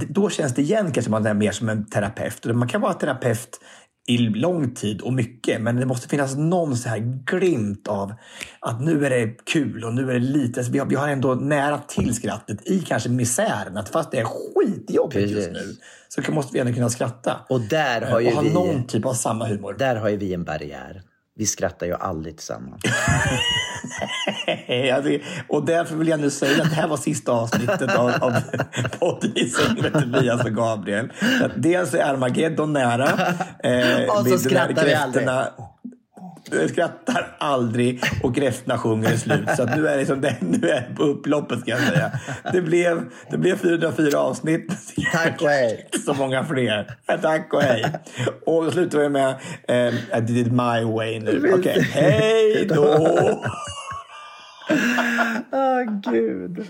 [0.09, 2.45] Då känns det igen kanske man är mer som en terapeut.
[2.45, 3.59] Man kan vara terapeut
[4.07, 8.13] i lång tid och mycket, men det måste finnas någon så här glimt av
[8.59, 11.35] att nu är det kul och nu är det lite, vi har, vi har ändå
[11.35, 13.77] nära till skrattet i kanske misären.
[13.77, 15.77] Att fast det är skitjobbigt just Precis.
[16.17, 17.45] nu så måste vi ändå kunna skratta.
[17.49, 19.75] Och där har ju och ha vi- någon typ av samma humor.
[19.79, 21.01] Där har ju vi en barriär.
[21.37, 22.81] Vi skrattar ju aldrig tillsammans.
[25.03, 28.33] Det- och därför vill jag nu säga att det här var sista avsnittet av, av
[28.99, 31.11] podden i säng med Tobias och Gabriel.
[31.43, 33.09] Att dels är Armageddon nära.
[33.63, 35.25] Eh, Och så skrattar vi aldrig.
[36.51, 39.49] Du skrattar aldrig och kräftorna sjunger slut.
[39.57, 42.11] Så att nu är det, liksom det, nu är på upploppet ska jag säga.
[42.51, 44.71] Det blev, det blev 404 avsnitt.
[45.13, 45.89] Tack och hej.
[46.05, 46.97] Så många fler.
[47.21, 47.85] Tack och hej.
[48.45, 49.35] Och då slutar vi med
[49.67, 51.53] eh, I did it my way nu.
[51.59, 53.41] Okej, hej då!
[55.51, 56.69] Åh, gud.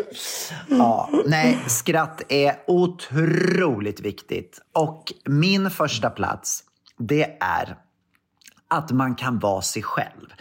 [0.69, 4.61] Ja, nej, skratt är otroligt viktigt.
[4.73, 6.63] Och min första plats,
[6.97, 7.75] det är
[8.69, 10.33] att man kan vara sig själv.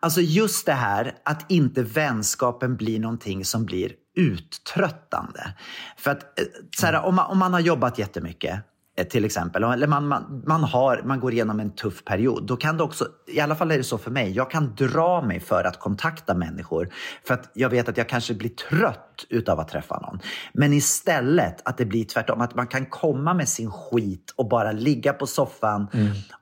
[0.00, 5.54] Alltså just det här att inte vänskapen blir någonting som blir uttröttande.
[5.96, 6.46] För att eh,
[6.76, 8.60] så här, om, man, om man har jobbat jättemycket
[9.04, 12.76] till exempel, eller man, man, man, har, man går igenom en tuff period, då kan
[12.76, 15.64] det också, i alla fall är det så för mig, jag kan dra mig för
[15.64, 16.88] att kontakta människor
[17.26, 20.20] för att jag vet att jag kanske blir trött utav att träffa någon.
[20.52, 24.72] Men istället att det blir tvärtom, att man kan komma med sin skit och bara
[24.72, 25.88] ligga på soffan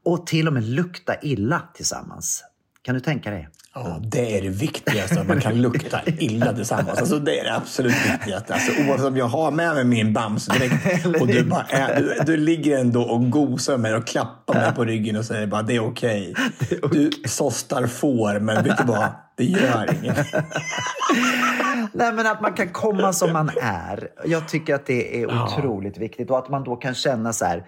[0.04, 2.44] och till och med lukta illa tillsammans.
[2.86, 3.48] Kan du tänka dig?
[3.74, 6.98] Ja, det är det viktigaste, att man kan lukta illa tillsammans.
[6.98, 8.54] Alltså, det är det absolut viktigaste.
[8.54, 12.14] Alltså, oavsett om jag har med mig min Bamse direkt och du, bara är, du,
[12.26, 15.76] du ligger ändå och gosar med och klappar mig på ryggen och säger bara det
[15.76, 16.34] är okej.
[16.92, 19.08] Du såstar får, men vet du vad?
[19.36, 20.16] Det gör inget.
[21.92, 24.08] Nej, men att man kan komma som man är.
[24.24, 26.30] Jag tycker att det är otroligt viktigt.
[26.30, 27.64] Och att man då kan känna så här,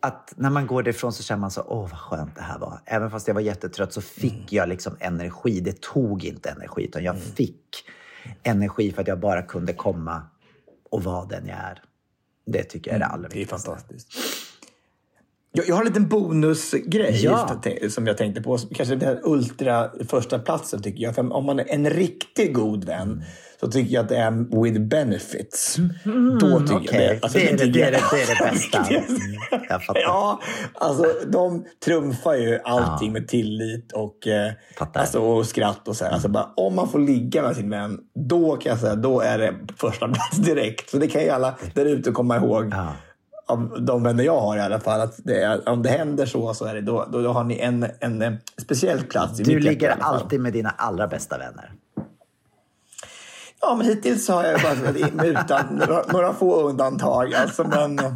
[0.00, 2.80] att när man går därifrån så känner man så, åh vad skönt det här var.
[2.84, 5.60] Även fast jag var jättetrött så fick jag liksom energi.
[5.60, 7.84] Det tog inte energi, utan jag fick
[8.42, 10.22] energi för att jag bara kunde komma
[10.90, 11.82] och vara den jag är.
[12.46, 13.66] Det tycker jag är det allra Det är viktigaste.
[13.70, 14.08] fantastiskt.
[15.52, 17.60] Jag, jag har en liten bonusgrej Ja.
[17.90, 18.58] som jag tänkte på.
[18.58, 21.14] Kanske den ultra första platsen tycker jag.
[21.14, 23.24] För om man är en riktigt god vän
[23.60, 25.76] så tycker jag att det är with benefits.
[26.40, 27.18] Då tycker Okej, jag det.
[27.22, 28.78] Alltså, det, är det, det, är det, det är det bästa.
[28.78, 29.04] Mm,
[29.68, 30.00] jag fattar.
[30.00, 30.40] Ja,
[30.74, 34.52] alltså de trumfar ju allting med tillit och, eh,
[34.92, 36.12] alltså, och skratt och så här.
[36.12, 39.38] Alltså bara, om man får ligga med sin vän, då kan jag säga, då är
[39.38, 40.90] det första plats direkt.
[40.90, 42.68] Så det kan ju alla där ute komma ihåg.
[42.72, 42.92] Ja.
[43.46, 45.00] Av de vänner jag har i alla fall.
[45.00, 47.86] Att det om det händer så, så är det, då, då, då har ni en,
[48.00, 48.32] en, eh,
[48.62, 51.72] speciell plats Du ligger alltid med dina allra bästa vänner.
[53.60, 57.34] Ja, men hittills har jag bara utan några, några få undantag.
[57.34, 58.12] Alltså, men, eh,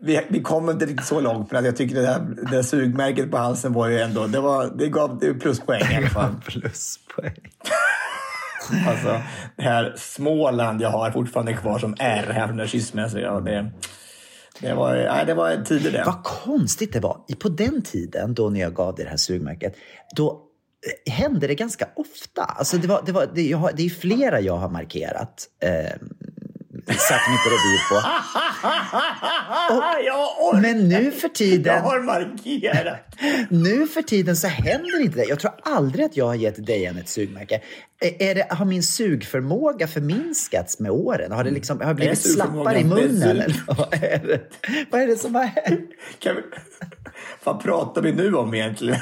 [0.00, 3.30] vi, vi kom inte riktigt så långt, men jag tycker det där, det där sugmärket
[3.30, 6.34] på halsen var ju ändå, det, var, det gav det pluspoäng i alla fall.
[6.46, 7.52] Pluspoäng.
[8.88, 9.20] Alltså,
[9.56, 13.20] det här Småland jag har fortfarande kvar som R här från den skilsmässan.
[13.20, 13.70] Ja, det,
[14.60, 16.02] det, var, nej, det var en tid det.
[16.06, 17.20] Vad konstigt det var.
[17.38, 19.74] På den tiden då när jag gav det här sugmärket,
[20.16, 20.47] då
[21.06, 22.44] eh, hände det ganska ofta.
[22.44, 25.48] Alltså det, var, det, var, det, jag har, det är flera jag har markerat.
[25.62, 25.92] Eh,
[26.94, 27.94] satt mitt revir på.
[30.04, 30.60] jag orkar.
[30.60, 33.16] Men nu för Jag tiden, har markerat.
[33.50, 35.24] nu för tiden så händer inte det.
[35.24, 37.60] Jag tror aldrig att jag har gett än ett sugmärke.
[38.00, 41.32] Är det, har min sugförmåga förminskats med åren?
[41.32, 43.22] Har, det liksom, har jag blivit slappare i munnen?
[43.22, 44.40] Eller vad, är det,
[44.90, 45.90] vad är det som har hänt?
[46.18, 46.42] Kan vi,
[47.44, 49.00] vad pratar vi nu om egentligen?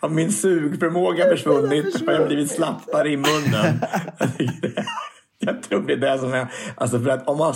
[0.00, 2.06] Har min sugförmåga försvunnit?
[2.06, 3.80] Har jag blivit slappare i munnen?
[5.38, 6.52] Jag tror det är det som är...
[6.76, 7.54] Alltså för att om man,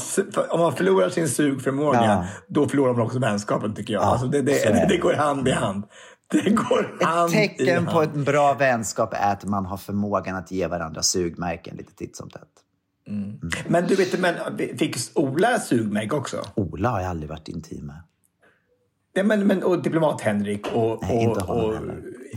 [0.50, 2.26] om man förlorar sin sugförmåga, Ja.
[2.48, 4.02] då förlorar man också vänskapen tycker jag.
[4.02, 4.96] Ja, alltså det, det, det, det.
[4.96, 5.84] går hand i hand.
[6.30, 7.90] Det går hand Ett tecken i hand.
[7.90, 12.16] på en bra vänskap är att man har förmågan att ge varandra sugmärken lite titt
[12.16, 12.42] som tätt.
[13.68, 14.34] Men du vet, men
[14.78, 16.36] fick Ola sugmärke också?
[16.54, 17.96] Ola har jag aldrig varit intim med.
[19.12, 21.74] Ja, men, men, och Diplomat-Henrik och, Nej, inte och.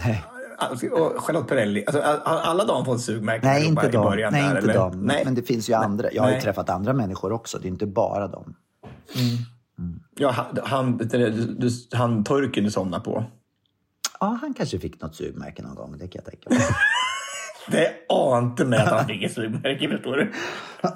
[0.06, 0.24] Nej,
[0.58, 1.86] Alltså, och Charlotte Perrelli.
[1.86, 4.06] Alltså, alla de fått sugmärken Nej inte i dem.
[4.06, 4.34] början?
[4.34, 4.74] Nej, där, inte eller?
[4.74, 5.02] dem.
[5.02, 5.22] Nej.
[5.26, 6.12] Men det finns ju andra.
[6.12, 6.44] Jag har ju Nej.
[6.44, 7.60] träffat andra människor också.
[7.60, 8.56] Det är inte bara dem.
[10.16, 13.24] Ja, han, han, du, han turken du somnar på.
[14.20, 16.60] Ja, han kanske fick något sugmärke någon gång, det kan jag tänka mig.
[17.68, 20.32] Det ante mig att han fick ett sugmärke, förstår du.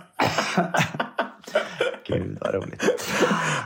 [2.08, 2.84] Gud vad roligt.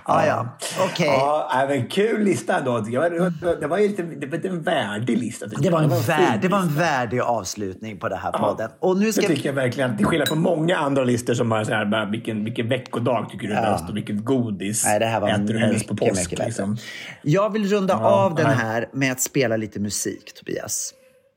[0.04, 1.08] Ah, ja, okej.
[1.08, 2.80] Ja, nej, men kul lista ändå.
[2.80, 5.46] Det var, det var, ju lite, det var en värdig lista.
[5.46, 8.70] Det var, en vär, fin det var en värdig avslutning på den här podden.
[8.80, 9.98] Och nu ska Det tycker jag verkligen.
[9.98, 13.48] Till skillnad från många andra listor som har så här, bara, vilken, vilken veckodag tycker
[13.48, 16.32] du är bäst och vilket godis Nej, det här var äter du helst på påsk.
[16.32, 16.78] mycket liksom.
[17.22, 20.94] Jag vill runda av den här med att spela lite musik, Tobias.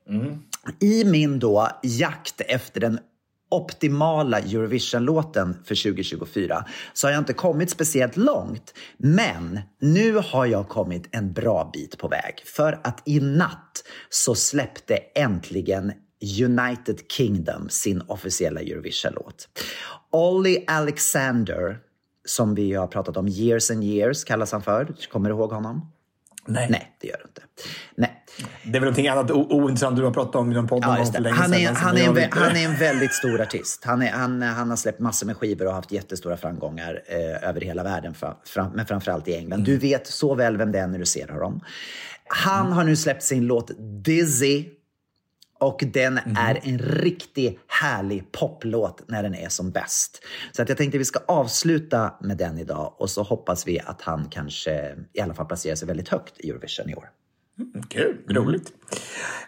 [0.09, 0.39] Mm.
[0.79, 2.99] I min då jakt efter den
[3.49, 8.73] optimala Eurovision-låten för 2024 så har jag inte kommit speciellt långt.
[8.97, 12.43] Men nu har jag kommit en bra bit på väg.
[12.45, 15.91] För att i natt så släppte äntligen
[16.43, 19.47] United Kingdom sin officiella Eurovision-låt.
[20.11, 21.77] Olly Alexander,
[22.25, 24.95] som vi har pratat om, Years and Years kallas han för.
[25.11, 25.91] Kommer du ihåg honom?
[26.45, 26.67] Nej.
[26.69, 27.41] Nej, det gör du inte.
[27.95, 28.23] Nej.
[28.63, 31.13] Det är väl någonting annat ointressant du har pratat om i någon podd Ja, för
[31.13, 33.83] Han, är, han, är en, han är en väldigt stor artist.
[33.85, 37.61] Han, är, han, han har släppt massor med skivor och haft jättestora framgångar eh, över
[37.61, 39.63] hela världen, fra, fram, men framförallt i England.
[39.63, 41.61] Du vet så väl vem det är när du ser honom.
[42.27, 43.71] Han har nu släppt sin låt
[44.03, 44.65] Dizzy.
[45.59, 50.23] Och den är en riktigt härlig poplåt när den är som bäst.
[50.51, 54.01] Så att jag tänkte vi ska avsluta med den idag och så hoppas vi att
[54.01, 57.09] han kanske i alla fall placerar sig väldigt högt i Eurovision i år.
[57.89, 58.73] Kul, roligt.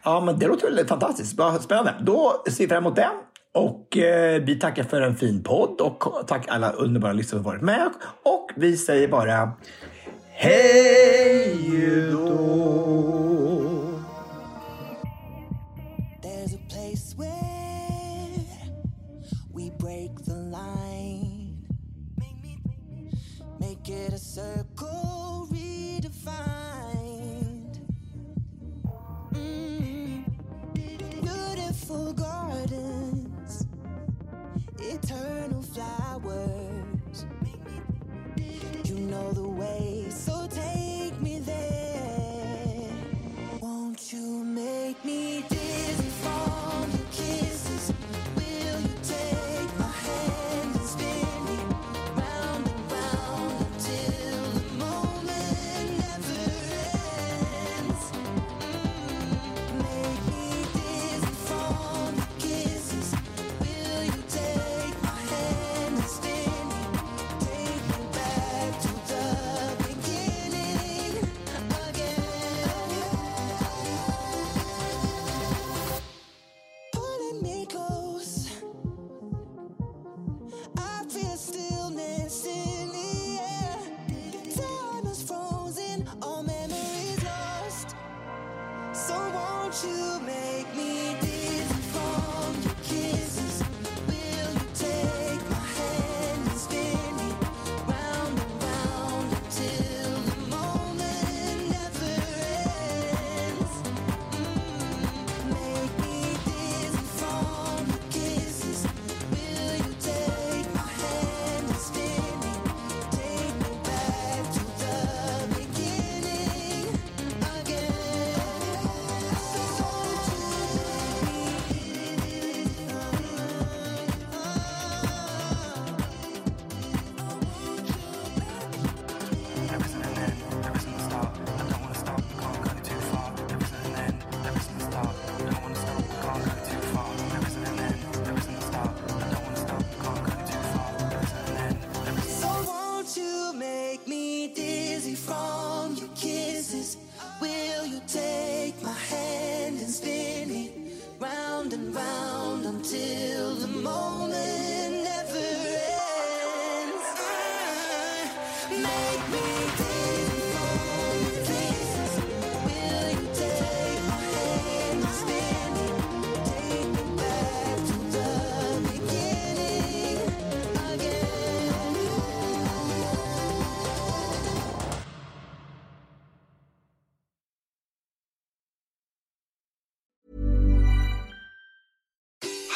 [0.04, 1.32] Ja, men det låter väl fantastiskt.
[1.62, 1.96] Spännande.
[2.02, 3.12] Då ser vi fram emot den.
[3.54, 7.62] Och eh, vi tackar för en fin podd och tack alla underbara lyssnare som varit
[7.62, 7.90] med.
[8.24, 9.52] Och vi säger bara
[10.30, 13.57] hej då!
[24.38, 26.30] Circle redefined.
[29.34, 30.24] Mm.
[30.76, 33.66] Beautiful gardens,
[34.80, 37.26] eternal flowers.
[38.86, 42.92] You know the way, so take me there.
[43.60, 45.42] Won't you make me